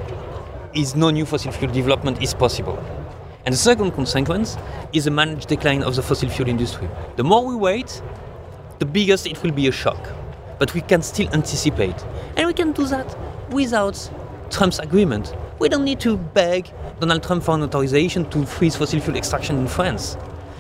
is 0.74 0.96
no 0.96 1.10
new 1.10 1.26
fossil 1.26 1.52
fuel 1.52 1.72
development 1.74 2.22
is 2.24 2.34
possible. 2.34 2.82
And 3.46 3.54
the 3.54 3.58
second 3.60 3.92
consequence 3.92 4.58
is 4.94 5.08
a 5.08 5.12
managed 5.12 5.50
decline 5.50 5.84
of 5.84 5.98
the 5.98 6.02
fossil 6.02 6.30
fuel 6.30 6.48
industry. 6.48 6.88
The 7.18 7.24
more 7.24 7.46
we 7.46 7.56
wait, 7.56 8.02
the 8.80 8.86
biggest 8.86 9.28
it 9.28 9.44
will 9.44 9.52
be 9.52 9.68
a 9.68 9.72
shock. 9.74 10.10
But 10.58 10.74
we 10.74 10.82
can 10.82 11.02
still 11.02 11.28
anticipate. 11.34 11.96
And 12.38 12.48
we 12.48 12.54
can 12.54 12.72
do 12.72 12.86
that 12.86 13.18
without 13.50 14.10
Trump's 14.52 14.80
agreement. 14.80 15.34
We 15.60 15.70
don't 15.70 15.86
need 15.86 16.00
to 16.02 16.18
beg 16.18 16.70
Donald 17.00 17.24
Trump 17.24 17.44
for 17.44 17.56
an 17.56 17.64
authorization 17.64 18.30
to 18.32 18.46
freeze 18.46 18.76
fossil 18.76 19.00
fuel 19.00 19.16
extraction 19.16 19.58
in 19.58 19.68
France. 19.68 20.18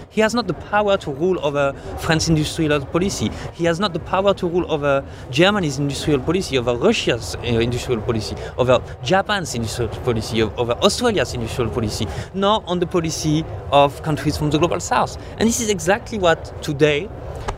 He 0.09 0.19
has 0.19 0.33
not 0.33 0.45
the 0.47 0.53
power 0.53 0.97
to 0.97 1.11
rule 1.11 1.39
over 1.45 1.71
France's 1.99 2.29
industrial 2.29 2.85
policy. 2.85 3.31
He 3.53 3.63
has 3.63 3.79
not 3.79 3.93
the 3.93 3.99
power 3.99 4.33
to 4.33 4.47
rule 4.47 4.69
over 4.69 5.05
Germany's 5.29 5.79
industrial 5.79 6.19
policy, 6.19 6.57
over 6.57 6.75
Russia's 6.75 7.35
uh, 7.35 7.39
industrial 7.39 8.01
policy, 8.01 8.35
over 8.57 8.83
Japan's 9.03 9.55
industrial 9.55 9.89
policy, 10.03 10.41
over 10.41 10.73
Australia's 10.73 11.33
industrial 11.33 11.69
policy, 11.71 12.07
nor 12.33 12.61
on 12.67 12.79
the 12.79 12.87
policy 12.87 13.45
of 13.71 14.01
countries 14.03 14.37
from 14.37 14.49
the 14.49 14.57
global 14.57 14.81
south. 14.81 15.17
And 15.37 15.47
this 15.47 15.61
is 15.61 15.69
exactly 15.69 16.17
what 16.17 16.61
today 16.61 17.09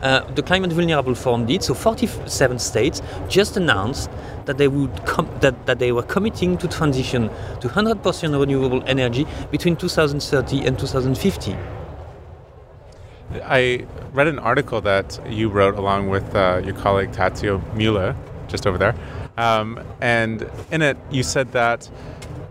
uh, 0.02 0.20
the 0.34 0.42
Climate 0.42 0.72
Vulnerable 0.72 1.14
Forum 1.14 1.46
did. 1.46 1.62
So 1.62 1.74
47 1.74 2.58
states 2.58 3.02
just 3.28 3.56
announced 3.56 4.10
that 4.46 4.58
they 4.58 4.68
would 4.68 4.94
that, 5.40 5.66
that 5.66 5.78
they 5.78 5.92
were 5.92 6.02
committing 6.02 6.58
to 6.58 6.68
transition 6.68 7.30
to 7.60 7.68
100% 7.68 8.38
renewable 8.38 8.82
energy 8.86 9.26
between 9.50 9.76
2030 9.76 10.66
and 10.66 10.78
2050. 10.78 11.56
I 13.42 13.86
read 14.12 14.28
an 14.28 14.38
article 14.38 14.80
that 14.82 15.18
you 15.28 15.48
wrote 15.48 15.76
along 15.76 16.10
with 16.10 16.34
uh, 16.34 16.60
your 16.64 16.74
colleague 16.74 17.10
Tadzio 17.12 17.60
Müller, 17.74 18.14
just 18.48 18.66
over 18.66 18.78
there. 18.78 18.94
Um, 19.36 19.80
and 20.00 20.48
in 20.70 20.82
it, 20.82 20.96
you 21.10 21.22
said 21.22 21.50
that 21.52 21.90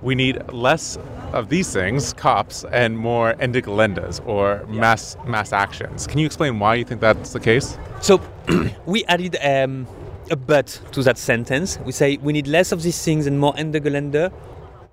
we 0.01 0.15
need 0.15 0.51
less 0.51 0.97
of 1.33 1.49
these 1.49 1.73
things, 1.73 2.13
cops, 2.13 2.63
and 2.71 2.97
more 2.97 3.35
Ende 3.39 3.61
Geländes 3.61 4.25
or 4.25 4.65
mass 4.67 5.17
mass 5.25 5.51
actions. 5.51 6.07
Can 6.07 6.19
you 6.19 6.25
explain 6.25 6.59
why 6.59 6.75
you 6.75 6.85
think 6.85 7.01
that's 7.01 7.33
the 7.33 7.39
case? 7.39 7.77
So 8.01 8.21
we 8.85 9.03
added 9.05 9.35
um, 9.43 9.87
a 10.29 10.35
but 10.35 10.79
to 10.91 11.03
that 11.03 11.17
sentence. 11.17 11.79
We 11.79 11.91
say 11.91 12.17
we 12.17 12.33
need 12.33 12.47
less 12.47 12.71
of 12.71 12.83
these 12.83 13.03
things 13.03 13.27
and 13.27 13.39
more 13.39 13.53
Ende 13.57 13.81
Gelände, 13.81 14.31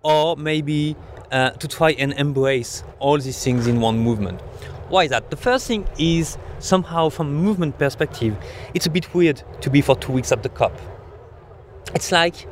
or 0.02 0.36
maybe 0.36 0.96
uh, 1.30 1.50
to 1.50 1.68
try 1.68 1.92
and 1.92 2.12
embrace 2.14 2.82
all 2.98 3.18
these 3.18 3.42
things 3.44 3.66
in 3.66 3.80
one 3.80 3.98
movement. 3.98 4.40
Why 4.88 5.04
is 5.04 5.10
that? 5.10 5.30
The 5.30 5.36
first 5.36 5.68
thing 5.68 5.86
is 5.98 6.36
somehow 6.58 7.10
from 7.10 7.28
a 7.28 7.30
movement 7.30 7.78
perspective, 7.78 8.36
it's 8.74 8.86
a 8.86 8.90
bit 8.90 9.14
weird 9.14 9.42
to 9.60 9.70
be 9.70 9.80
for 9.80 9.94
two 9.94 10.12
weeks 10.12 10.32
at 10.32 10.42
the 10.42 10.48
COP. 10.48 10.72
It's 11.94 12.10
like 12.10 12.46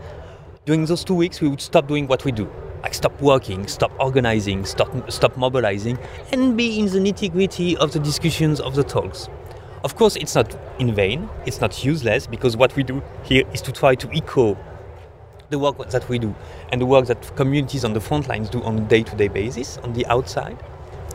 during 0.66 0.85
those 0.85 1.02
two 1.02 1.14
weeks 1.14 1.40
we 1.40 1.49
would 1.49 1.61
stop 1.61 1.88
doing 1.88 2.07
what 2.07 2.25
we 2.25 2.33
do. 2.33 2.49
Like 2.82 2.94
stop 2.94 3.20
working, 3.20 3.66
stop 3.66 3.92
organizing, 3.99 4.64
stop 4.64 5.11
stop 5.11 5.37
mobilizing, 5.37 5.99
and 6.32 6.56
be 6.56 6.78
in 6.78 6.87
the 6.87 6.99
nitty-gritty 6.99 7.76
of 7.76 7.92
the 7.92 7.99
discussions 7.99 8.61
of 8.61 8.75
the 8.75 8.85
talks. 8.85 9.28
Of 9.85 9.97
course, 9.97 10.16
it's 10.16 10.35
not 10.35 10.56
in 10.78 10.94
vain, 10.94 11.28
it's 11.44 11.61
not 11.61 11.85
useless, 11.85 12.26
because 12.26 12.56
what 12.56 12.75
we 12.76 12.82
do 12.82 13.02
here 13.25 13.44
is 13.52 13.61
to 13.62 13.73
try 13.73 13.94
to 13.97 14.08
echo 14.16 14.56
the 15.50 15.58
work 15.58 15.78
that 15.90 16.08
we 16.08 16.18
do 16.18 16.35
and 16.70 16.80
the 16.80 16.87
work 16.87 17.06
that 17.06 17.35
communities 17.37 17.85
on 17.85 17.94
the 17.94 18.00
front 18.00 18.28
lines 18.28 18.50
do 18.50 18.62
on 18.62 18.78
a 18.78 18.80
day-to-day 18.82 19.28
basis 19.28 19.78
on 19.78 19.92
the 19.92 20.06
outside. 20.06 20.56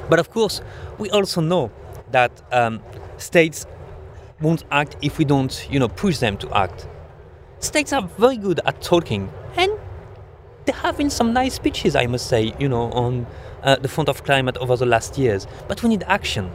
But 0.10 0.20
of 0.20 0.32
course, 0.32 0.62
we 0.98 1.10
also 1.12 1.39
know 1.39 1.72
that 2.12 2.41
um, 2.51 2.82
states 3.17 3.65
won't 4.41 4.65
act 4.72 4.98
if 5.01 5.17
we 5.17 5.25
don't, 5.25 5.67
you 5.72 5.79
know, 5.79 5.88
push 5.88 6.17
them 6.17 6.38
to 6.38 6.58
act. 6.58 6.88
States 7.60 7.93
are 7.93 8.01
very 8.17 8.38
good 8.38 8.60
at 8.65 8.82
talking, 8.82 9.32
and 9.55 9.72
there 10.65 10.75
have 10.75 10.98
been 10.98 11.10
some 11.10 11.34
nice 11.34 11.55
speeches, 11.55 11.96
I 11.96 12.08
must 12.08 12.27
say, 12.27 12.53
you 12.60 12.70
know, 12.70 12.91
on 12.91 13.27
uh, 13.63 13.75
the 13.77 13.88
front 13.88 14.10
of 14.10 14.24
climate 14.24 14.58
over 14.58 14.75
the 14.75 14.86
last 14.86 15.17
years. 15.17 15.48
But 15.67 15.84
we 15.84 15.89
need 15.89 16.03
action, 16.08 16.51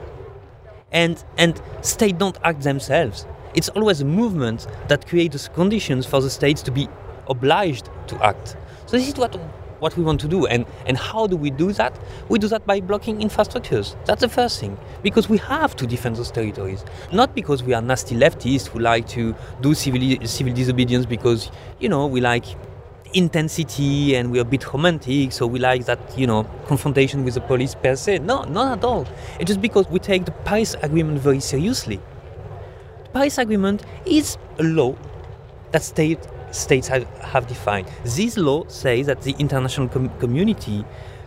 and 0.92 1.22
and 1.36 1.60
states 1.82 2.18
don't 2.18 2.38
act 2.44 2.62
themselves. 2.62 3.26
It's 3.54 3.68
always 3.70 4.00
a 4.00 4.04
movement 4.04 4.66
that 4.88 5.06
creates 5.06 5.48
conditions 5.48 6.06
for 6.06 6.20
the 6.20 6.30
states 6.30 6.62
to 6.62 6.70
be 6.70 6.88
obliged 7.28 7.88
to 8.08 8.24
act. 8.24 8.56
So 8.86 8.96
this 8.96 9.08
is 9.08 9.16
what 9.16 9.38
what 9.80 9.96
we 9.96 10.02
want 10.02 10.20
to 10.20 10.28
do. 10.28 10.46
And, 10.46 10.66
and 10.86 10.96
how 10.96 11.26
do 11.26 11.36
we 11.36 11.50
do 11.50 11.72
that? 11.72 11.98
We 12.28 12.38
do 12.38 12.48
that 12.48 12.66
by 12.66 12.80
blocking 12.80 13.18
infrastructures. 13.18 13.94
That's 14.06 14.20
the 14.20 14.28
first 14.28 14.60
thing. 14.60 14.78
Because 15.02 15.28
we 15.28 15.38
have 15.38 15.76
to 15.76 15.86
defend 15.86 16.16
those 16.16 16.30
territories. 16.30 16.84
Not 17.12 17.34
because 17.34 17.62
we 17.62 17.74
are 17.74 17.82
nasty 17.82 18.16
leftists 18.16 18.66
who 18.66 18.80
like 18.80 19.06
to 19.08 19.34
do 19.60 19.74
civil, 19.74 20.26
civil 20.26 20.52
disobedience 20.52 21.06
because, 21.06 21.50
you 21.78 21.88
know, 21.88 22.06
we 22.06 22.20
like 22.20 22.44
intensity 23.14 24.14
and 24.16 24.30
we're 24.30 24.42
a 24.42 24.44
bit 24.44 24.72
romantic, 24.72 25.32
so 25.32 25.46
we 25.46 25.58
like 25.58 25.84
that, 25.86 25.98
you 26.18 26.26
know, 26.26 26.44
confrontation 26.66 27.24
with 27.24 27.34
the 27.34 27.40
police 27.40 27.74
per 27.74 27.96
se. 27.96 28.18
No, 28.18 28.44
not 28.44 28.78
at 28.78 28.84
all. 28.84 29.06
It's 29.38 29.48
just 29.48 29.60
because 29.60 29.88
we 29.88 29.98
take 29.98 30.24
the 30.24 30.32
Paris 30.32 30.76
Agreement 30.82 31.18
very 31.18 31.40
seriously. 31.40 32.00
The 33.04 33.10
Paris 33.10 33.38
Agreement 33.38 33.84
is 34.06 34.36
a 34.58 34.62
law 34.62 34.94
that 35.72 35.82
states 35.82 36.26
states 36.50 36.88
have, 36.88 37.06
have 37.20 37.46
defined. 37.46 37.86
This 38.04 38.36
law 38.36 38.66
says 38.68 39.06
that 39.06 39.20
the 39.22 39.34
international 39.38 39.88
com- 39.88 40.08
community 40.18 40.84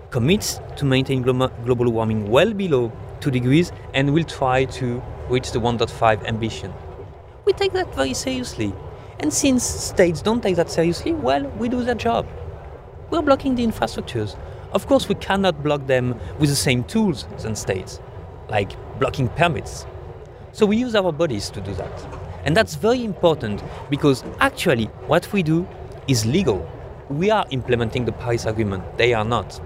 commits 0.09 0.59
to 0.77 0.85
maintain 0.85 1.21
glo- 1.21 1.51
global 1.63 1.91
warming 1.91 2.29
well 2.29 2.53
below 2.53 2.91
2 3.21 3.29
degrees 3.29 3.71
and 3.93 4.13
will 4.13 4.23
try 4.23 4.65
to 4.65 5.01
reach 5.29 5.51
the 5.51 5.59
1.5 5.59 6.25
ambition. 6.25 6.73
We 7.45 7.53
take 7.53 7.71
that 7.73 7.93
very 7.95 8.13
seriously. 8.13 8.73
And 9.21 9.31
since 9.31 9.63
states 9.63 10.21
don't 10.23 10.41
take 10.41 10.55
that 10.55 10.71
seriously, 10.71 11.13
well, 11.13 11.43
we 11.59 11.69
do 11.69 11.83
their 11.83 11.93
job. 11.95 12.27
We're 13.11 13.21
blocking 13.21 13.53
the 13.53 13.63
infrastructures. 13.65 14.35
Of 14.73 14.87
course, 14.87 15.07
we 15.07 15.13
cannot 15.13 15.61
block 15.61 15.85
them 15.85 16.19
with 16.39 16.49
the 16.49 16.55
same 16.55 16.83
tools 16.85 17.27
than 17.37 17.55
states, 17.55 17.99
like 18.49 18.71
blocking 18.99 19.29
permits. 19.29 19.85
So 20.53 20.65
we 20.65 20.77
use 20.77 20.95
our 20.95 21.11
bodies 21.11 21.51
to 21.51 21.61
do 21.61 21.71
that. 21.75 22.07
And 22.45 22.57
that's 22.57 22.73
very 22.73 23.05
important 23.05 23.63
because 23.91 24.23
actually 24.39 24.85
what 25.05 25.31
we 25.31 25.43
do 25.43 25.67
is 26.07 26.25
legal. 26.25 26.67
We 27.09 27.29
are 27.29 27.45
implementing 27.51 28.05
the 28.05 28.13
Paris 28.13 28.45
Agreement, 28.45 28.97
they 28.97 29.13
are 29.13 29.25
not. 29.25 29.61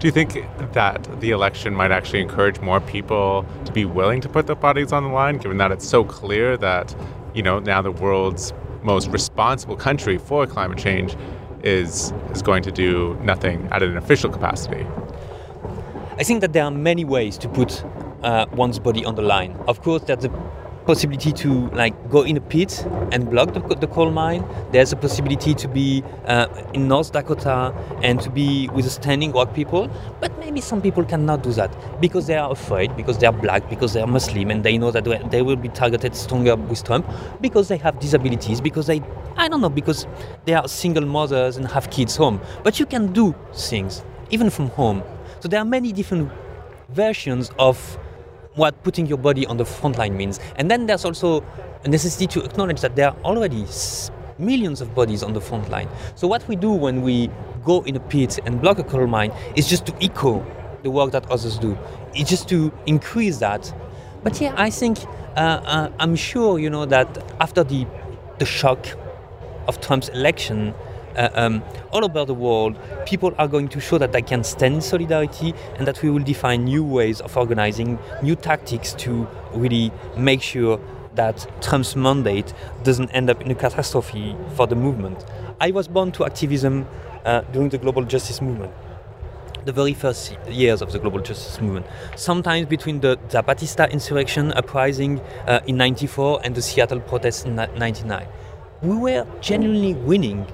Do 0.00 0.06
you 0.08 0.12
think 0.12 0.44
that 0.74 1.20
the 1.20 1.30
election 1.30 1.74
might 1.74 1.92
actually 1.92 2.20
encourage 2.20 2.60
more 2.60 2.80
people 2.80 3.46
to 3.64 3.72
be 3.72 3.86
willing 3.86 4.20
to 4.20 4.28
put 4.28 4.48
their 4.48 4.56
bodies 4.56 4.92
on 4.92 5.04
the 5.04 5.10
line, 5.10 5.38
given 5.38 5.56
that 5.58 5.72
it's 5.72 5.88
so 5.88 6.04
clear 6.04 6.58
that, 6.58 6.94
you 7.34 7.42
know, 7.42 7.60
now 7.60 7.80
the 7.80 7.92
world's 7.92 8.52
most 8.84 9.08
responsible 9.08 9.76
country 9.76 10.18
for 10.18 10.46
climate 10.46 10.78
change 10.78 11.16
is 11.62 12.12
is 12.32 12.42
going 12.42 12.62
to 12.62 12.72
do 12.72 13.16
nothing 13.22 13.68
at 13.70 13.82
an 13.82 13.96
official 13.96 14.30
capacity? 14.30 14.86
I 16.18 16.24
think 16.24 16.40
that 16.40 16.52
there 16.52 16.64
are 16.64 16.70
many 16.70 17.04
ways 17.04 17.38
to 17.38 17.48
put 17.48 17.84
uh, 18.22 18.46
one's 18.52 18.78
body 18.78 19.04
on 19.04 19.14
the 19.14 19.22
line. 19.22 19.56
Of 19.66 19.82
course, 19.82 20.02
there's 20.02 20.22
the 20.22 20.30
possibility 20.86 21.32
to 21.32 21.68
like 21.70 21.94
go 22.10 22.22
in 22.22 22.36
a 22.36 22.40
pit 22.40 22.84
and 23.12 23.30
block 23.30 23.54
the, 23.54 23.60
the 23.76 23.86
coal 23.86 24.10
mine. 24.10 24.44
There's 24.72 24.92
a 24.92 24.96
possibility 24.96 25.54
to 25.54 25.68
be 25.68 26.02
uh, 26.26 26.46
in 26.74 26.88
North 26.88 27.12
Dakota 27.12 27.74
and 28.02 28.20
to 28.20 28.30
be 28.30 28.68
with 28.70 28.84
the 28.84 28.90
standing 28.90 29.32
rock 29.32 29.54
people. 29.54 29.88
But 30.20 30.36
maybe 30.38 30.60
some 30.60 30.82
people 30.82 31.04
cannot 31.04 31.42
do 31.42 31.52
that 31.52 31.74
because 32.00 32.26
they 32.26 32.36
are 32.36 32.50
afraid, 32.50 32.96
because 32.96 33.18
they 33.18 33.26
are 33.26 33.32
black, 33.32 33.68
because 33.70 33.92
they 33.92 34.00
are 34.00 34.06
Muslim, 34.06 34.50
and 34.50 34.64
they 34.64 34.76
know 34.78 34.90
that 34.90 35.04
they 35.30 35.42
will 35.42 35.56
be 35.56 35.68
targeted 35.68 36.16
stronger 36.16 36.56
with 36.56 36.82
Trump 36.84 37.06
because 37.40 37.68
they 37.68 37.76
have 37.78 37.98
disabilities, 38.00 38.60
because 38.60 38.86
they, 38.86 39.02
I 39.36 39.48
don't 39.48 39.60
know, 39.60 39.70
because 39.70 40.06
they 40.44 40.54
are 40.54 40.66
single 40.68 41.06
mothers 41.06 41.56
and 41.56 41.66
have 41.68 41.90
kids 41.90 42.16
home. 42.16 42.40
But 42.62 42.80
you 42.80 42.86
can 42.86 43.12
do 43.12 43.34
things 43.54 44.02
even 44.30 44.50
from 44.50 44.68
home. 44.70 45.02
So 45.40 45.48
there 45.48 45.60
are 45.60 45.64
many 45.64 45.92
different 45.92 46.30
versions 46.90 47.50
of 47.58 47.98
what 48.54 48.82
putting 48.82 49.06
your 49.06 49.18
body 49.18 49.46
on 49.46 49.56
the 49.56 49.64
front 49.64 49.98
line 49.98 50.16
means. 50.16 50.40
And 50.56 50.70
then 50.70 50.86
there's 50.86 51.04
also 51.04 51.44
a 51.84 51.88
necessity 51.88 52.26
to 52.28 52.44
acknowledge 52.44 52.80
that 52.80 52.96
there 52.96 53.08
are 53.10 53.16
already 53.24 53.66
millions 54.38 54.80
of 54.80 54.94
bodies 54.94 55.22
on 55.22 55.32
the 55.32 55.40
front 55.40 55.70
line. 55.70 55.88
So 56.14 56.26
what 56.26 56.46
we 56.48 56.56
do 56.56 56.70
when 56.70 57.02
we 57.02 57.30
go 57.64 57.82
in 57.82 57.96
a 57.96 58.00
pit 58.00 58.38
and 58.44 58.60
block 58.60 58.78
a 58.78 58.84
coal 58.84 59.06
mine 59.06 59.32
is 59.56 59.68
just 59.68 59.86
to 59.86 59.94
echo 60.02 60.44
the 60.82 60.90
work 60.90 61.12
that 61.12 61.30
others 61.30 61.58
do. 61.58 61.78
It's 62.14 62.28
just 62.28 62.48
to 62.48 62.72
increase 62.86 63.38
that. 63.38 63.72
But 64.22 64.40
yeah, 64.40 64.54
I 64.56 64.70
think 64.70 64.98
uh, 65.36 65.40
uh, 65.64 65.92
I'm 65.98 66.16
sure 66.16 66.58
you 66.58 66.70
know 66.70 66.86
that 66.86 67.18
after 67.40 67.64
the 67.64 67.86
the 68.38 68.44
shock 68.46 68.86
of 69.68 69.80
Trump's 69.80 70.08
election, 70.08 70.74
uh, 71.16 71.30
um, 71.34 71.62
all 71.92 72.04
over 72.04 72.24
the 72.24 72.34
world, 72.34 72.78
people 73.06 73.34
are 73.38 73.48
going 73.48 73.68
to 73.68 73.80
show 73.80 73.98
that 73.98 74.12
they 74.12 74.22
can 74.22 74.44
stand 74.44 74.82
solidarity 74.82 75.54
and 75.76 75.86
that 75.86 76.02
we 76.02 76.10
will 76.10 76.22
define 76.22 76.64
new 76.64 76.84
ways 76.84 77.20
of 77.20 77.36
organizing, 77.36 77.98
new 78.22 78.36
tactics 78.36 78.92
to 78.94 79.26
really 79.54 79.92
make 80.16 80.42
sure 80.42 80.80
that 81.14 81.46
Trump's 81.60 81.94
mandate 81.94 82.52
doesn't 82.84 83.10
end 83.10 83.30
up 83.30 83.40
in 83.42 83.50
a 83.50 83.54
catastrophe 83.54 84.36
for 84.54 84.66
the 84.66 84.74
movement. 84.74 85.24
I 85.60 85.70
was 85.70 85.88
born 85.88 86.12
to 86.12 86.24
activism 86.24 86.86
uh, 87.24 87.42
during 87.52 87.68
the 87.68 87.78
global 87.78 88.04
justice 88.04 88.40
movement. 88.40 88.72
The 89.64 89.72
very 89.72 89.94
first 89.94 90.36
years 90.48 90.82
of 90.82 90.90
the 90.90 90.98
global 90.98 91.20
justice 91.20 91.60
movement, 91.60 91.86
sometimes 92.16 92.66
between 92.66 93.00
the 93.00 93.16
Zapatista 93.28 93.90
insurrection 93.92 94.52
uprising 94.52 95.20
uh, 95.46 95.60
in 95.66 95.76
94 95.76 96.40
and 96.42 96.54
the 96.54 96.62
Seattle 96.62 97.00
protests 97.00 97.44
in 97.44 97.54
99. 97.54 98.26
We 98.82 98.96
were 98.96 99.26
genuinely 99.40 99.94
winning 99.94 100.46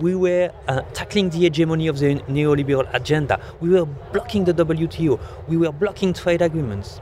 We 0.00 0.14
were 0.14 0.50
uh, 0.66 0.82
tackling 0.92 1.30
the 1.30 1.38
hegemony 1.38 1.86
of 1.86 1.98
the 1.98 2.16
neoliberal 2.28 2.92
agenda. 2.92 3.40
We 3.60 3.68
were 3.70 3.86
blocking 3.86 4.44
the 4.44 4.52
WTO. 4.52 5.20
We 5.48 5.56
were 5.56 5.72
blocking 5.72 6.12
trade 6.12 6.42
agreements. 6.42 7.00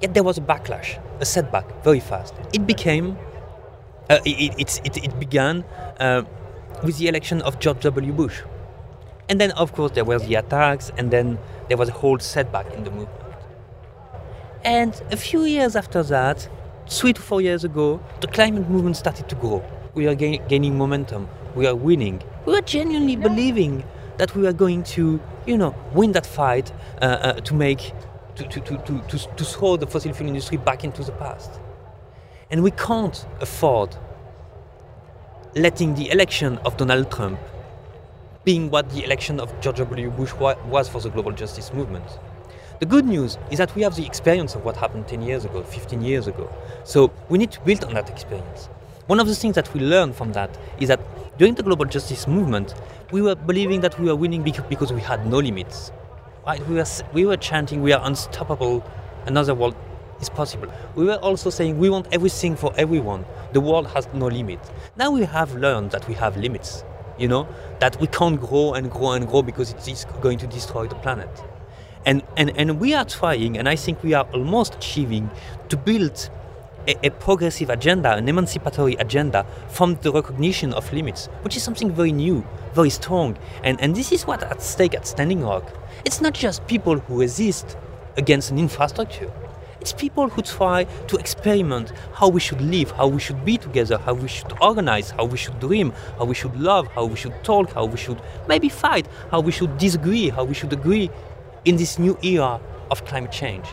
Yet 0.00 0.14
there 0.14 0.22
was 0.22 0.38
a 0.38 0.40
backlash, 0.42 1.00
a 1.20 1.24
setback, 1.24 1.82
very 1.82 2.00
fast. 2.00 2.34
It 2.52 2.66
became, 2.66 3.16
uh, 4.10 4.18
it, 4.24 4.54
it, 4.58 4.80
it, 4.84 5.04
it, 5.04 5.18
began 5.18 5.64
uh, 5.98 6.22
with 6.84 6.98
the 6.98 7.08
election 7.08 7.42
of 7.42 7.58
George 7.58 7.80
W. 7.80 8.12
Bush. 8.12 8.42
And 9.28 9.40
then, 9.40 9.50
of 9.52 9.72
course, 9.72 9.92
there 9.92 10.04
were 10.04 10.18
the 10.18 10.36
attacks, 10.36 10.92
and 10.96 11.10
then 11.10 11.38
there 11.68 11.76
was 11.76 11.88
a 11.88 11.92
whole 11.92 12.18
setback 12.18 12.72
in 12.74 12.84
the 12.84 12.90
movement. 12.90 13.10
And 14.64 15.00
a 15.10 15.16
few 15.16 15.44
years 15.44 15.74
after 15.76 16.02
that, 16.04 16.48
three 16.86 17.12
to 17.12 17.20
four 17.20 17.40
years 17.40 17.64
ago, 17.64 18.00
the 18.20 18.26
climate 18.26 18.70
movement 18.70 18.96
started 18.96 19.28
to 19.28 19.34
grow. 19.34 19.64
We 19.94 20.06
are 20.06 20.14
gain, 20.14 20.46
gaining 20.48 20.78
momentum. 20.78 21.28
We 21.54 21.66
are 21.66 21.74
winning. 21.74 22.22
We 22.46 22.56
are 22.56 22.62
genuinely 22.62 23.16
believing 23.16 23.84
that 24.18 24.34
we 24.34 24.46
are 24.46 24.52
going 24.52 24.82
to, 24.84 25.20
you 25.46 25.56
know, 25.56 25.74
win 25.92 26.12
that 26.12 26.26
fight 26.26 26.72
uh, 27.00 27.04
uh, 27.04 27.32
to 27.40 27.54
make, 27.54 27.92
to, 28.36 28.44
to, 28.44 28.60
to, 28.60 28.76
to, 28.78 29.00
to, 29.08 29.18
to 29.36 29.44
throw 29.44 29.76
the 29.76 29.86
fossil 29.86 30.12
fuel 30.12 30.28
industry 30.28 30.58
back 30.58 30.84
into 30.84 31.02
the 31.02 31.12
past. 31.12 31.60
And 32.50 32.62
we 32.62 32.70
can't 32.72 33.26
afford 33.40 33.96
letting 35.54 35.94
the 35.94 36.10
election 36.10 36.58
of 36.58 36.76
Donald 36.76 37.10
Trump 37.10 37.38
being 38.44 38.70
what 38.70 38.88
the 38.90 39.04
election 39.04 39.40
of 39.40 39.52
George 39.60 39.76
W. 39.76 40.10
Bush 40.10 40.32
was 40.34 40.88
for 40.88 41.00
the 41.00 41.10
global 41.10 41.32
justice 41.32 41.72
movement. 41.72 42.06
The 42.80 42.86
good 42.86 43.04
news 43.04 43.36
is 43.50 43.58
that 43.58 43.74
we 43.74 43.82
have 43.82 43.96
the 43.96 44.06
experience 44.06 44.54
of 44.54 44.64
what 44.64 44.76
happened 44.76 45.08
10 45.08 45.20
years 45.22 45.44
ago, 45.44 45.62
15 45.62 46.00
years 46.00 46.28
ago. 46.28 46.48
So 46.84 47.12
we 47.28 47.38
need 47.38 47.50
to 47.52 47.60
build 47.60 47.84
on 47.84 47.94
that 47.94 48.08
experience. 48.08 48.66
One 49.06 49.18
of 49.20 49.26
the 49.26 49.34
things 49.34 49.54
that 49.56 49.72
we 49.74 49.80
learned 49.80 50.14
from 50.14 50.32
that 50.32 50.56
is 50.78 50.88
that 50.88 51.00
during 51.38 51.54
the 51.54 51.62
global 51.62 51.84
justice 51.84 52.26
movement, 52.26 52.74
we 53.12 53.22
were 53.22 53.36
believing 53.36 53.80
that 53.80 53.98
we 53.98 54.06
were 54.06 54.16
winning 54.16 54.42
because 54.42 54.92
we 54.92 55.00
had 55.00 55.24
no 55.26 55.38
limits. 55.38 55.92
Right? 56.44 56.66
We, 56.68 56.74
were, 56.74 56.84
we 57.12 57.24
were 57.24 57.36
chanting, 57.36 57.80
we 57.80 57.92
are 57.92 58.04
unstoppable, 58.04 58.84
another 59.24 59.54
world 59.54 59.76
is 60.20 60.28
possible. 60.28 60.72
We 60.96 61.04
were 61.04 61.16
also 61.16 61.48
saying 61.50 61.78
we 61.78 61.90
want 61.90 62.08
everything 62.10 62.56
for 62.56 62.72
everyone. 62.76 63.24
The 63.52 63.60
world 63.60 63.86
has 63.88 64.08
no 64.12 64.26
limit. 64.26 64.58
Now 64.96 65.12
we 65.12 65.24
have 65.24 65.54
learned 65.54 65.92
that 65.92 66.08
we 66.08 66.14
have 66.14 66.36
limits, 66.36 66.82
you 67.18 67.28
know, 67.28 67.46
that 67.78 68.00
we 68.00 68.08
can't 68.08 68.40
grow 68.40 68.74
and 68.74 68.90
grow 68.90 69.12
and 69.12 69.28
grow 69.28 69.42
because 69.42 69.70
it 69.70 69.86
is 69.86 70.06
going 70.20 70.38
to 70.38 70.46
destroy 70.48 70.88
the 70.88 70.96
planet. 70.96 71.30
And, 72.04 72.22
and, 72.36 72.50
and 72.56 72.80
we 72.80 72.94
are 72.94 73.04
trying, 73.04 73.58
and 73.58 73.68
I 73.68 73.76
think 73.76 74.02
we 74.02 74.14
are 74.14 74.26
almost 74.32 74.74
achieving, 74.74 75.30
to 75.68 75.76
build 75.76 76.30
a, 76.88 77.06
a, 77.06 77.10
progressive 77.10 77.70
agenda, 77.70 78.14
an 78.14 78.28
emancipatory 78.28 78.94
agenda 78.94 79.46
from 79.68 79.96
the 80.02 80.10
recognition 80.10 80.72
of 80.72 80.90
limits, 80.92 81.26
which 81.42 81.56
is 81.56 81.62
something 81.62 81.92
very 81.92 82.12
new, 82.12 82.44
very 82.74 82.90
strong. 82.90 83.36
And, 83.62 83.80
and 83.80 83.94
this 83.94 84.10
is 84.10 84.26
what 84.26 84.42
at 84.42 84.62
stake 84.62 84.94
at 84.94 85.06
Standing 85.06 85.42
Rock. 85.42 85.70
It's 86.04 86.20
not 86.20 86.32
just 86.32 86.66
people 86.66 86.98
who 86.98 87.20
resist 87.20 87.76
against 88.16 88.50
an 88.50 88.58
infrastructure. 88.58 89.30
It's 89.80 89.92
people 89.92 90.28
who 90.28 90.42
try 90.42 90.84
to 90.84 91.16
experiment 91.18 91.92
how 92.14 92.28
we 92.28 92.40
should 92.40 92.60
live, 92.60 92.90
how 92.92 93.06
we 93.06 93.20
should 93.20 93.44
be 93.44 93.58
together, 93.58 93.98
how 93.98 94.14
we 94.14 94.26
should 94.26 94.52
organize, 94.60 95.10
how 95.10 95.26
we 95.26 95.36
should 95.36 95.60
dream, 95.60 95.92
how 96.18 96.24
we 96.24 96.34
should 96.34 96.58
love, 96.58 96.88
how 96.88 97.04
we 97.04 97.16
should 97.16 97.44
talk, 97.44 97.72
how 97.74 97.84
we 97.84 97.96
should 97.96 98.20
maybe 98.48 98.68
fight, 98.68 99.06
how 99.30 99.40
we 99.40 99.52
should 99.52 99.78
disagree, 99.78 100.30
how 100.30 100.42
we 100.42 100.54
should 100.54 100.72
agree, 100.72 101.10
in 101.64 101.76
this 101.76 101.98
new 101.98 102.18
era 102.22 102.60
of 102.90 103.04
climate 103.04 103.30
change. 103.30 103.66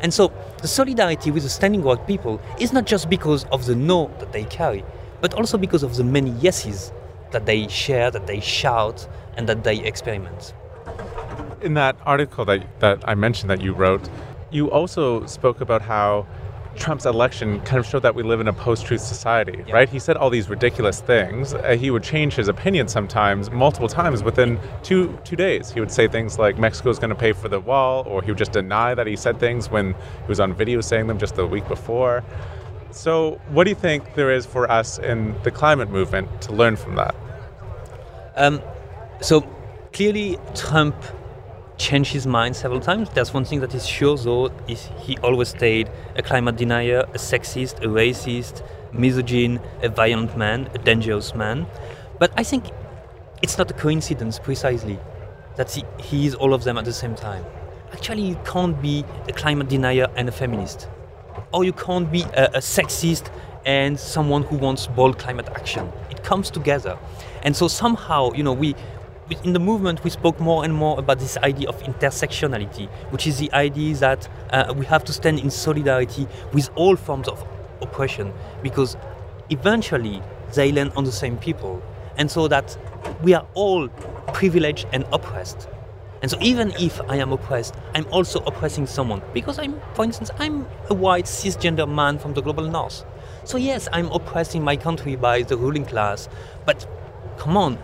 And 0.00 0.12
so 0.12 0.32
the 0.62 0.68
solidarity 0.68 1.30
with 1.30 1.42
the 1.42 1.48
Standing 1.48 1.82
Rock 1.82 2.06
people 2.06 2.40
is 2.58 2.72
not 2.72 2.86
just 2.86 3.08
because 3.08 3.44
of 3.46 3.66
the 3.66 3.74
no 3.74 4.10
that 4.18 4.32
they 4.32 4.44
carry, 4.44 4.84
but 5.20 5.34
also 5.34 5.58
because 5.58 5.82
of 5.82 5.96
the 5.96 6.04
many 6.04 6.30
yeses 6.32 6.92
that 7.30 7.46
they 7.46 7.68
share, 7.68 8.10
that 8.10 8.26
they 8.26 8.40
shout, 8.40 9.08
and 9.36 9.48
that 9.48 9.64
they 9.64 9.78
experiment. 9.80 10.54
In 11.60 11.74
that 11.74 11.96
article 12.04 12.44
that, 12.44 12.80
that 12.80 13.02
I 13.08 13.14
mentioned 13.14 13.50
that 13.50 13.60
you 13.60 13.72
wrote, 13.72 14.08
you 14.50 14.70
also 14.70 15.26
spoke 15.26 15.60
about 15.60 15.82
how 15.82 16.26
Trump's 16.76 17.06
election 17.06 17.60
kind 17.60 17.78
of 17.78 17.86
showed 17.86 18.02
that 18.02 18.14
we 18.14 18.22
live 18.22 18.40
in 18.40 18.48
a 18.48 18.52
post-truth 18.52 19.00
society, 19.00 19.64
yeah. 19.66 19.74
right? 19.74 19.88
He 19.88 19.98
said 19.98 20.16
all 20.16 20.30
these 20.30 20.48
ridiculous 20.48 21.00
things. 21.00 21.54
Uh, 21.54 21.76
he 21.76 21.90
would 21.90 22.02
change 22.02 22.34
his 22.34 22.48
opinion 22.48 22.88
sometimes, 22.88 23.50
multiple 23.50 23.88
times 23.88 24.22
within 24.22 24.58
two 24.82 25.18
two 25.24 25.36
days. 25.36 25.70
He 25.70 25.80
would 25.80 25.90
say 25.90 26.08
things 26.08 26.38
like 26.38 26.58
Mexico's 26.58 26.98
going 26.98 27.10
to 27.10 27.16
pay 27.16 27.32
for 27.32 27.48
the 27.48 27.60
wall, 27.60 28.04
or 28.06 28.22
he 28.22 28.30
would 28.30 28.38
just 28.38 28.52
deny 28.52 28.94
that 28.94 29.06
he 29.06 29.16
said 29.16 29.38
things 29.38 29.70
when 29.70 29.92
he 29.92 30.28
was 30.28 30.40
on 30.40 30.54
video 30.54 30.80
saying 30.80 31.06
them 31.06 31.18
just 31.18 31.36
the 31.36 31.46
week 31.46 31.66
before. 31.68 32.24
So, 32.90 33.40
what 33.48 33.64
do 33.64 33.70
you 33.70 33.76
think 33.76 34.14
there 34.14 34.30
is 34.30 34.46
for 34.46 34.70
us 34.70 34.98
in 34.98 35.34
the 35.42 35.50
climate 35.50 35.90
movement 35.90 36.42
to 36.42 36.52
learn 36.52 36.76
from 36.76 36.94
that? 36.94 37.14
Um, 38.36 38.62
so 39.20 39.40
clearly, 39.92 40.38
Trump 40.54 40.94
changed 41.76 42.12
his 42.12 42.26
mind 42.26 42.56
several 42.56 42.80
times. 42.80 43.08
There's 43.10 43.34
one 43.34 43.44
thing 43.44 43.60
that 43.60 43.74
is 43.74 43.86
sure, 43.86 44.16
though, 44.16 44.50
is 44.68 44.90
he 45.00 45.16
always 45.18 45.48
stayed 45.48 45.90
a 46.16 46.22
climate 46.22 46.56
denier, 46.56 47.00
a 47.00 47.18
sexist, 47.18 47.78
a 47.78 47.86
racist, 47.86 48.62
misogyn, 48.92 49.60
a 49.82 49.88
violent 49.88 50.36
man, 50.36 50.70
a 50.74 50.78
dangerous 50.78 51.34
man. 51.34 51.66
But 52.18 52.32
I 52.36 52.44
think 52.44 52.64
it's 53.42 53.58
not 53.58 53.70
a 53.70 53.74
coincidence, 53.74 54.38
precisely, 54.38 54.98
that 55.56 55.70
he, 55.70 55.84
he 55.98 56.26
is 56.26 56.34
all 56.34 56.54
of 56.54 56.64
them 56.64 56.78
at 56.78 56.84
the 56.84 56.92
same 56.92 57.14
time. 57.14 57.44
Actually, 57.92 58.22
you 58.22 58.38
can't 58.44 58.80
be 58.80 59.04
a 59.28 59.32
climate 59.32 59.68
denier 59.68 60.08
and 60.16 60.28
a 60.28 60.32
feminist. 60.32 60.88
Or 61.52 61.64
you 61.64 61.72
can't 61.72 62.10
be 62.10 62.22
a, 62.22 62.46
a 62.54 62.58
sexist 62.58 63.30
and 63.66 63.98
someone 63.98 64.42
who 64.42 64.56
wants 64.56 64.86
bold 64.86 65.18
climate 65.18 65.48
action. 65.54 65.90
It 66.10 66.22
comes 66.22 66.50
together. 66.50 66.98
And 67.42 67.54
so 67.54 67.68
somehow, 67.68 68.32
you 68.32 68.42
know, 68.42 68.52
we, 68.52 68.74
in 69.30 69.52
the 69.52 69.58
movement, 69.58 70.04
we 70.04 70.10
spoke 70.10 70.38
more 70.38 70.64
and 70.64 70.74
more 70.74 70.98
about 70.98 71.18
this 71.18 71.36
idea 71.38 71.68
of 71.68 71.80
intersectionality, 71.82 72.88
which 73.10 73.26
is 73.26 73.38
the 73.38 73.52
idea 73.52 73.94
that 73.96 74.28
uh, 74.50 74.74
we 74.76 74.84
have 74.86 75.04
to 75.04 75.12
stand 75.12 75.38
in 75.38 75.50
solidarity 75.50 76.28
with 76.52 76.70
all 76.74 76.96
forms 76.96 77.28
of 77.28 77.44
oppression 77.80 78.32
because 78.62 78.96
eventually 79.50 80.22
they 80.54 80.72
land 80.72 80.92
on 80.96 81.04
the 81.04 81.12
same 81.12 81.36
people. 81.38 81.82
And 82.16 82.30
so 82.30 82.48
that 82.48 82.76
we 83.22 83.34
are 83.34 83.46
all 83.54 83.88
privileged 84.34 84.86
and 84.92 85.04
oppressed. 85.12 85.68
And 86.22 86.30
so 86.30 86.38
even 86.40 86.72
if 86.78 87.00
I 87.08 87.16
am 87.16 87.32
oppressed, 87.32 87.74
I'm 87.94 88.06
also 88.10 88.40
oppressing 88.40 88.86
someone 88.86 89.22
because 89.32 89.58
I'm, 89.58 89.80
for 89.94 90.04
instance, 90.04 90.30
I'm 90.38 90.66
a 90.88 90.94
white 90.94 91.26
cisgender 91.26 91.90
man 91.90 92.18
from 92.18 92.34
the 92.34 92.40
global 92.40 92.64
north. 92.70 93.04
So 93.44 93.58
yes, 93.58 93.88
I'm 93.92 94.10
oppressing 94.10 94.62
my 94.62 94.76
country 94.76 95.16
by 95.16 95.42
the 95.42 95.56
ruling 95.56 95.84
class, 95.84 96.28
but 96.64 96.86
come 97.36 97.56
on, 97.56 97.78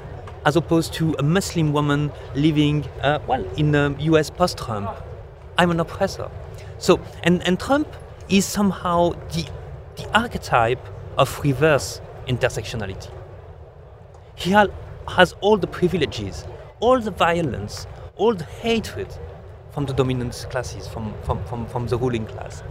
as 0.44 0.56
opposed 0.56 0.92
to 0.94 1.14
a 1.18 1.22
Muslim 1.22 1.72
woman 1.72 2.12
living, 2.34 2.84
uh, 3.02 3.18
well, 3.26 3.44
in 3.56 3.72
the 3.72 3.94
US 4.00 4.30
post 4.30 4.58
Trump. 4.58 4.90
I'm 5.58 5.70
an 5.70 5.80
oppressor. 5.80 6.30
So, 6.78 7.00
and, 7.22 7.46
and 7.46 7.60
Trump 7.60 7.88
is 8.28 8.46
somehow 8.46 9.10
the, 9.32 9.46
the 9.96 10.18
archetype 10.18 10.84
of 11.18 11.38
reverse 11.44 12.00
intersectionality. 12.26 13.10
He 14.34 14.52
ha- 14.52 14.68
has 15.08 15.34
all 15.40 15.58
the 15.58 15.66
privileges, 15.66 16.44
all 16.80 17.00
the 17.00 17.10
violence, 17.10 17.86
all 18.16 18.34
the 18.34 18.44
hatred 18.44 19.08
from 19.72 19.86
the 19.86 19.92
dominant 19.92 20.46
classes, 20.50 20.88
from, 20.88 21.14
from, 21.24 21.44
from, 21.44 21.66
from 21.66 21.86
the 21.86 21.98
ruling 21.98 22.26
class. 22.26 22.62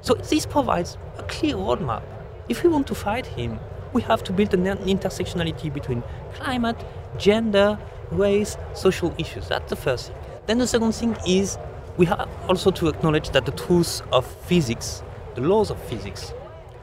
So 0.00 0.14
this 0.14 0.46
provides 0.46 0.96
a 1.18 1.22
clear 1.24 1.56
roadmap. 1.56 2.02
If 2.48 2.62
we 2.64 2.70
want 2.70 2.86
to 2.88 2.94
fight 2.94 3.26
him, 3.26 3.58
we 3.92 4.02
have 4.02 4.24
to 4.24 4.32
build 4.32 4.54
an 4.54 4.64
intersectionality 4.64 5.72
between 5.72 6.02
climate, 6.34 6.82
gender, 7.18 7.78
race, 8.10 8.56
social 8.74 9.14
issues. 9.18 9.48
That's 9.48 9.68
the 9.70 9.76
first 9.76 10.08
thing. 10.08 10.16
Then 10.46 10.58
the 10.58 10.66
second 10.66 10.92
thing 10.92 11.16
is 11.26 11.58
we 11.96 12.06
have 12.06 12.28
also 12.48 12.70
to 12.70 12.88
acknowledge 12.88 13.30
that 13.30 13.46
the 13.46 13.52
truths 13.52 14.02
of 14.12 14.26
physics, 14.26 15.02
the 15.34 15.40
laws 15.40 15.70
of 15.70 15.82
physics, 15.84 16.32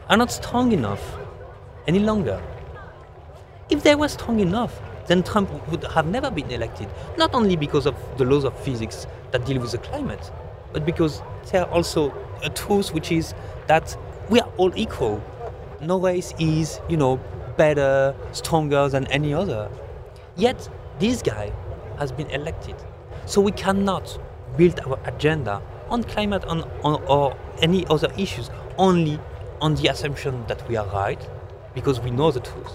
are 0.10 0.18
not 0.18 0.32
strong 0.32 0.72
enough 0.72 1.18
any 1.88 2.00
longer. 2.00 2.42
If 3.70 3.84
they 3.84 3.96
were 3.96 4.08
strong 4.08 4.40
enough, 4.40 4.80
then 5.08 5.24
Trump 5.24 5.50
would 5.70 5.84
have 5.86 6.08
never 6.08 6.30
been 6.30 6.50
elected. 6.52 6.88
Not 7.18 7.34
only 7.34 7.56
because 7.56 7.86
of 7.86 7.96
the 8.18 8.26
laws 8.26 8.44
of 8.44 8.58
physics 8.60 9.08
that 9.32 9.46
deal 9.46 9.60
with 9.60 9.72
the 9.72 9.78
climate, 9.80 10.32
but 10.74 10.86
because 10.86 11.22
there 11.52 11.66
are 11.66 11.72
also 11.72 12.14
a 12.44 12.50
truth 12.50 12.94
which 12.94 13.12
is 13.12 13.34
that 13.68 13.98
we 14.30 14.40
are 14.40 14.50
all 14.58 14.72
equal 14.76 15.22
no 15.82 16.00
race 16.00 16.34
is, 16.40 16.82
you 16.90 16.98
know, 16.98 17.20
better, 17.58 18.16
stronger 18.32 18.90
than 18.90 19.08
any 19.08 19.34
other. 19.34 19.70
Yet, 20.40 20.70
this 21.00 21.22
guy 21.22 21.52
has 21.98 22.14
been 22.14 22.30
elected. 22.30 22.76
So 23.26 23.42
we 23.42 23.52
cannot 23.52 24.18
build 24.56 24.80
our 24.88 24.98
agenda 25.04 25.62
on 25.90 26.06
climate 26.06 26.46
on, 26.46 26.64
on, 26.82 27.04
or 27.10 27.36
any 27.62 27.86
other 27.88 28.10
issues 28.18 28.50
only 28.78 29.20
on 29.60 29.76
the 29.76 29.90
assumption 29.90 30.46
that 30.48 30.66
we 30.70 30.78
are 30.78 30.88
right 30.94 31.20
because 31.76 32.00
we 32.00 32.10
know 32.10 32.32
the 32.32 32.40
truth. 32.40 32.72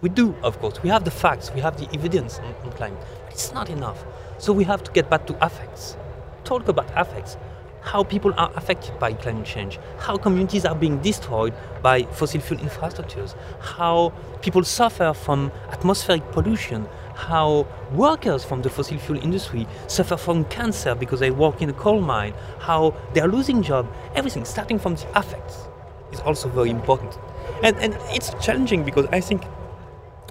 We 0.00 0.08
do, 0.08 0.34
of 0.42 0.58
course. 0.58 0.82
We 0.82 0.88
have 0.88 1.04
the 1.04 1.12
facts, 1.12 1.52
we 1.54 1.60
have 1.60 1.76
the 1.78 1.88
evidence 1.94 2.40
on, 2.40 2.52
on 2.64 2.72
climate, 2.72 2.98
but 3.24 3.34
it's 3.34 3.52
not 3.52 3.70
enough. 3.70 4.04
So 4.38 4.52
we 4.52 4.64
have 4.64 4.82
to 4.82 4.90
get 4.90 5.08
back 5.08 5.28
to 5.28 5.44
affects. 5.46 5.96
Talk 6.42 6.66
about 6.66 6.90
affects. 6.96 7.36
How 7.82 8.04
people 8.04 8.32
are 8.36 8.52
affected 8.56 8.98
by 8.98 9.12
climate 9.12 9.46
change, 9.46 9.78
how 9.98 10.16
communities 10.16 10.64
are 10.64 10.74
being 10.74 10.98
destroyed 11.00 11.54
by 11.82 12.02
fossil 12.04 12.40
fuel 12.40 12.60
infrastructures, 12.60 13.34
how 13.60 14.12
people 14.42 14.62
suffer 14.64 15.12
from 15.12 15.50
atmospheric 15.70 16.30
pollution, 16.32 16.86
how 17.14 17.66
workers 17.92 18.44
from 18.44 18.62
the 18.62 18.70
fossil 18.70 18.98
fuel 18.98 19.18
industry 19.22 19.66
suffer 19.86 20.16
from 20.16 20.44
cancer 20.46 20.94
because 20.94 21.20
they 21.20 21.30
work 21.30 21.62
in 21.62 21.70
a 21.70 21.74
coal 21.74 22.00
mine, 22.00 22.34
how 22.58 22.94
they 23.14 23.20
are 23.20 23.28
losing 23.28 23.62
jobs, 23.62 23.88
everything 24.14 24.44
starting 24.44 24.78
from 24.78 24.94
the 24.94 25.18
affects 25.18 25.68
is 26.12 26.20
also 26.20 26.48
very 26.48 26.70
important. 26.70 27.18
And, 27.62 27.76
and 27.76 27.96
it's 28.10 28.32
challenging 28.44 28.84
because 28.84 29.06
I 29.12 29.20
think 29.20 29.44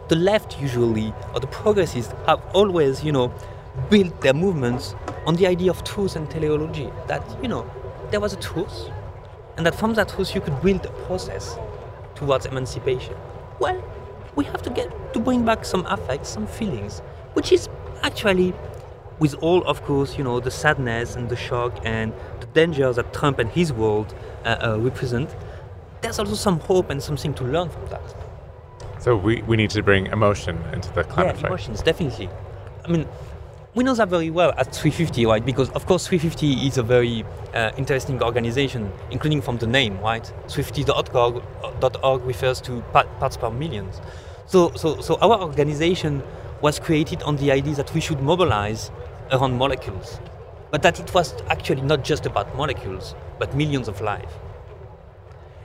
the 0.07 0.15
left 0.15 0.59
usually, 0.59 1.13
or 1.33 1.39
the 1.39 1.47
progressists, 1.47 2.13
have 2.25 2.41
always, 2.53 3.03
you 3.03 3.11
know, 3.11 3.31
built 3.89 4.21
their 4.21 4.33
movements 4.33 4.95
on 5.25 5.35
the 5.35 5.47
idea 5.47 5.69
of 5.69 5.83
truth 5.83 6.15
and 6.15 6.29
teleology. 6.29 6.89
That, 7.07 7.23
you 7.41 7.47
know, 7.47 7.69
there 8.11 8.19
was 8.19 8.33
a 8.33 8.37
truth, 8.37 8.89
and 9.57 9.65
that 9.65 9.75
from 9.75 9.93
that 9.95 10.09
truth 10.09 10.33
you 10.35 10.41
could 10.41 10.61
build 10.61 10.85
a 10.85 10.91
process 11.05 11.57
towards 12.15 12.45
emancipation. 12.45 13.15
Well, 13.59 13.83
we 14.35 14.45
have 14.45 14.61
to 14.63 14.69
get 14.69 15.13
to 15.13 15.19
bring 15.19 15.45
back 15.45 15.65
some 15.65 15.85
affects, 15.85 16.29
some 16.29 16.47
feelings, 16.47 16.99
which 17.33 17.51
is 17.51 17.67
actually, 18.03 18.53
with 19.19 19.35
all, 19.35 19.63
of 19.65 19.83
course, 19.83 20.17
you 20.17 20.23
know, 20.23 20.39
the 20.39 20.51
sadness 20.51 21.15
and 21.15 21.29
the 21.29 21.35
shock 21.35 21.79
and 21.83 22.13
the 22.39 22.47
dangers 22.47 22.95
that 22.95 23.13
Trump 23.13 23.39
and 23.39 23.49
his 23.49 23.73
world 23.73 24.13
uh, 24.45 24.57
uh, 24.61 24.79
represent. 24.79 25.35
There's 26.01 26.19
also 26.19 26.35
some 26.35 26.59
hope 26.61 26.89
and 26.89 27.03
something 27.03 27.33
to 27.35 27.43
learn 27.43 27.69
from 27.69 27.85
that. 27.87 28.15
So 28.99 29.15
we, 29.15 29.41
we 29.43 29.57
need 29.57 29.69
to 29.71 29.83
bring 29.83 30.07
emotion 30.07 30.57
into 30.73 30.91
the 30.93 31.03
climate 31.03 31.35
yeah, 31.35 31.41
fight. 31.41 31.51
emotions, 31.51 31.81
definitely. 31.81 32.29
I 32.85 32.87
mean, 32.89 33.07
we 33.75 33.83
know 33.83 33.93
that 33.93 34.09
very 34.09 34.31
well 34.31 34.51
at 34.57 34.73
350, 34.75 35.27
right? 35.27 35.45
Because 35.45 35.69
of 35.71 35.85
course 35.85 36.07
350 36.07 36.67
is 36.67 36.77
a 36.79 36.83
very 36.83 37.23
uh, 37.53 37.71
interesting 37.77 38.21
organization, 38.23 38.91
including 39.11 39.41
from 39.41 39.57
the 39.57 39.67
name, 39.67 39.99
right? 39.99 40.23
350.org 40.47 42.23
refers 42.23 42.61
to 42.61 42.81
parts 42.91 43.37
per 43.37 43.51
millions. 43.51 44.01
So, 44.47 44.71
so, 44.75 44.99
so 45.01 45.19
our 45.21 45.39
organization 45.39 46.23
was 46.61 46.79
created 46.79 47.21
on 47.21 47.35
the 47.37 47.51
idea 47.51 47.75
that 47.75 47.93
we 47.93 48.01
should 48.01 48.21
mobilize 48.21 48.89
around 49.31 49.55
molecules, 49.59 50.19
but 50.71 50.81
that 50.81 50.99
it 50.99 51.13
was 51.13 51.35
actually 51.49 51.81
not 51.81 52.03
just 52.03 52.25
about 52.25 52.55
molecules, 52.57 53.13
but 53.37 53.55
millions 53.55 53.87
of 53.87 54.01
lives. 54.01 54.33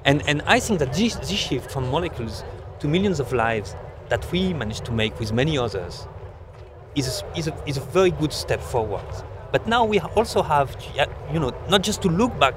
And, 0.05 0.23
and 0.29 0.43
I 0.43 0.61
think 0.61 0.79
that 0.81 0.93
this, 0.93 1.15
this 1.15 1.31
shift 1.31 1.71
from 1.71 1.91
molecules 1.91 2.45
to 2.81 2.87
millions 2.89 3.19
of 3.19 3.33
lives 3.33 3.75
that 4.11 4.31
we 4.31 4.53
managed 4.53 4.85
to 4.85 4.93
make 4.93 5.19
with 5.19 5.33
many 5.33 5.57
others 5.57 6.07
is 6.95 7.23
a, 7.23 7.39
is 7.39 7.49
a, 7.49 7.65
is 7.67 7.77
a 7.77 7.81
very 7.81 8.11
good 8.11 8.33
step 8.33 8.61
forward. 8.61 9.05
But 9.53 9.67
now 9.69 9.85
we 9.85 10.01
also 10.01 10.43
have, 10.43 10.77
to, 10.79 11.09
you 11.33 11.39
know, 11.39 11.55
not 11.69 11.83
just 11.83 12.03
to 12.03 12.09
look 12.09 12.39
back 12.39 12.55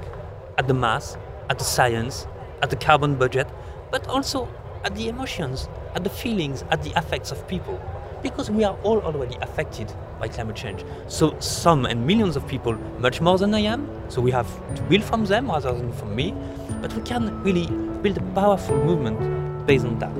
at 0.58 0.66
the 0.66 0.74
math, 0.74 1.16
at 1.48 1.58
the 1.58 1.64
science, 1.64 2.26
at 2.62 2.70
the 2.70 2.76
carbon 2.76 3.14
budget, 3.14 3.46
but 3.90 4.06
also 4.08 4.48
at 4.84 4.94
the 4.96 5.08
emotions, 5.08 5.68
at 5.94 6.04
the 6.04 6.10
feelings, 6.10 6.64
at 6.70 6.82
the 6.82 6.92
affects 6.98 7.30
of 7.30 7.46
people. 7.48 7.80
Because 8.22 8.50
we 8.50 8.64
are 8.64 8.76
all 8.82 8.98
already 9.02 9.36
affected 9.42 9.92
by 10.18 10.26
climate 10.26 10.56
change. 10.56 10.84
So 11.06 11.38
some 11.38 11.86
and 11.86 12.04
millions 12.04 12.34
of 12.34 12.46
people, 12.48 12.74
much 12.98 13.20
more 13.20 13.38
than 13.38 13.54
I 13.54 13.60
am, 13.60 13.88
so 14.08 14.20
we 14.20 14.32
have 14.32 14.48
to 14.74 14.82
build 14.82 15.04
from 15.04 15.24
them 15.24 15.48
rather 15.48 15.72
than 15.72 15.92
from 15.92 16.16
me, 16.16 16.34
but 16.80 16.92
we 16.94 17.02
can 17.02 17.42
really 17.44 17.66
build 18.02 18.18
a 18.18 18.22
powerful 18.34 18.76
movement 18.84 19.66
based 19.66 19.86
on 19.86 20.00
that. 20.00 20.14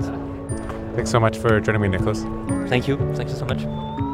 Thanks 0.95 1.11
so 1.11 1.19
much 1.19 1.39
for 1.39 1.61
joining 1.61 1.83
me, 1.83 1.89
Nicolas. 1.89 2.23
Thank 2.69 2.87
you. 2.87 2.97
Thank 3.15 3.31
you 3.31 3.37
so 3.37 3.45
much. 3.45 4.08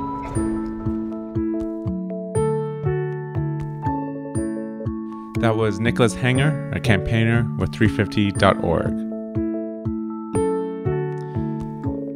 That 5.44 5.56
was 5.56 5.78
Nicolas 5.78 6.14
Haeringer, 6.14 6.74
a 6.74 6.80
campaigner 6.80 7.46
with 7.58 7.70
350.org. 7.72 8.86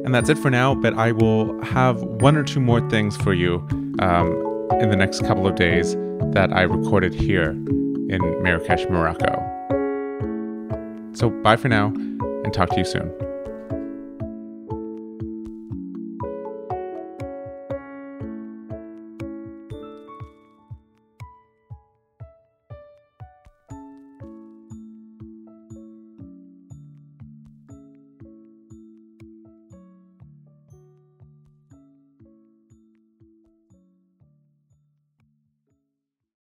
And 0.03 0.15
that's 0.15 0.29
it 0.29 0.39
for 0.39 0.49
now, 0.49 0.73
but 0.73 0.95
I 0.95 1.11
will 1.11 1.63
have 1.63 2.01
one 2.01 2.35
or 2.35 2.43
two 2.43 2.59
more 2.59 2.81
things 2.89 3.15
for 3.17 3.35
you 3.35 3.57
um, 3.99 4.31
in 4.81 4.89
the 4.89 4.95
next 4.95 5.19
couple 5.27 5.45
of 5.45 5.53
days 5.53 5.93
that 6.33 6.51
I 6.51 6.63
recorded 6.63 7.13
here 7.13 7.51
in 7.51 8.41
Marrakesh, 8.41 8.89
Morocco. 8.89 9.27
So 11.13 11.29
bye 11.29 11.55
for 11.55 11.69
now, 11.69 11.93
and 12.43 12.51
talk 12.51 12.69
to 12.69 12.77
you 12.77 12.85
soon. 12.85 13.28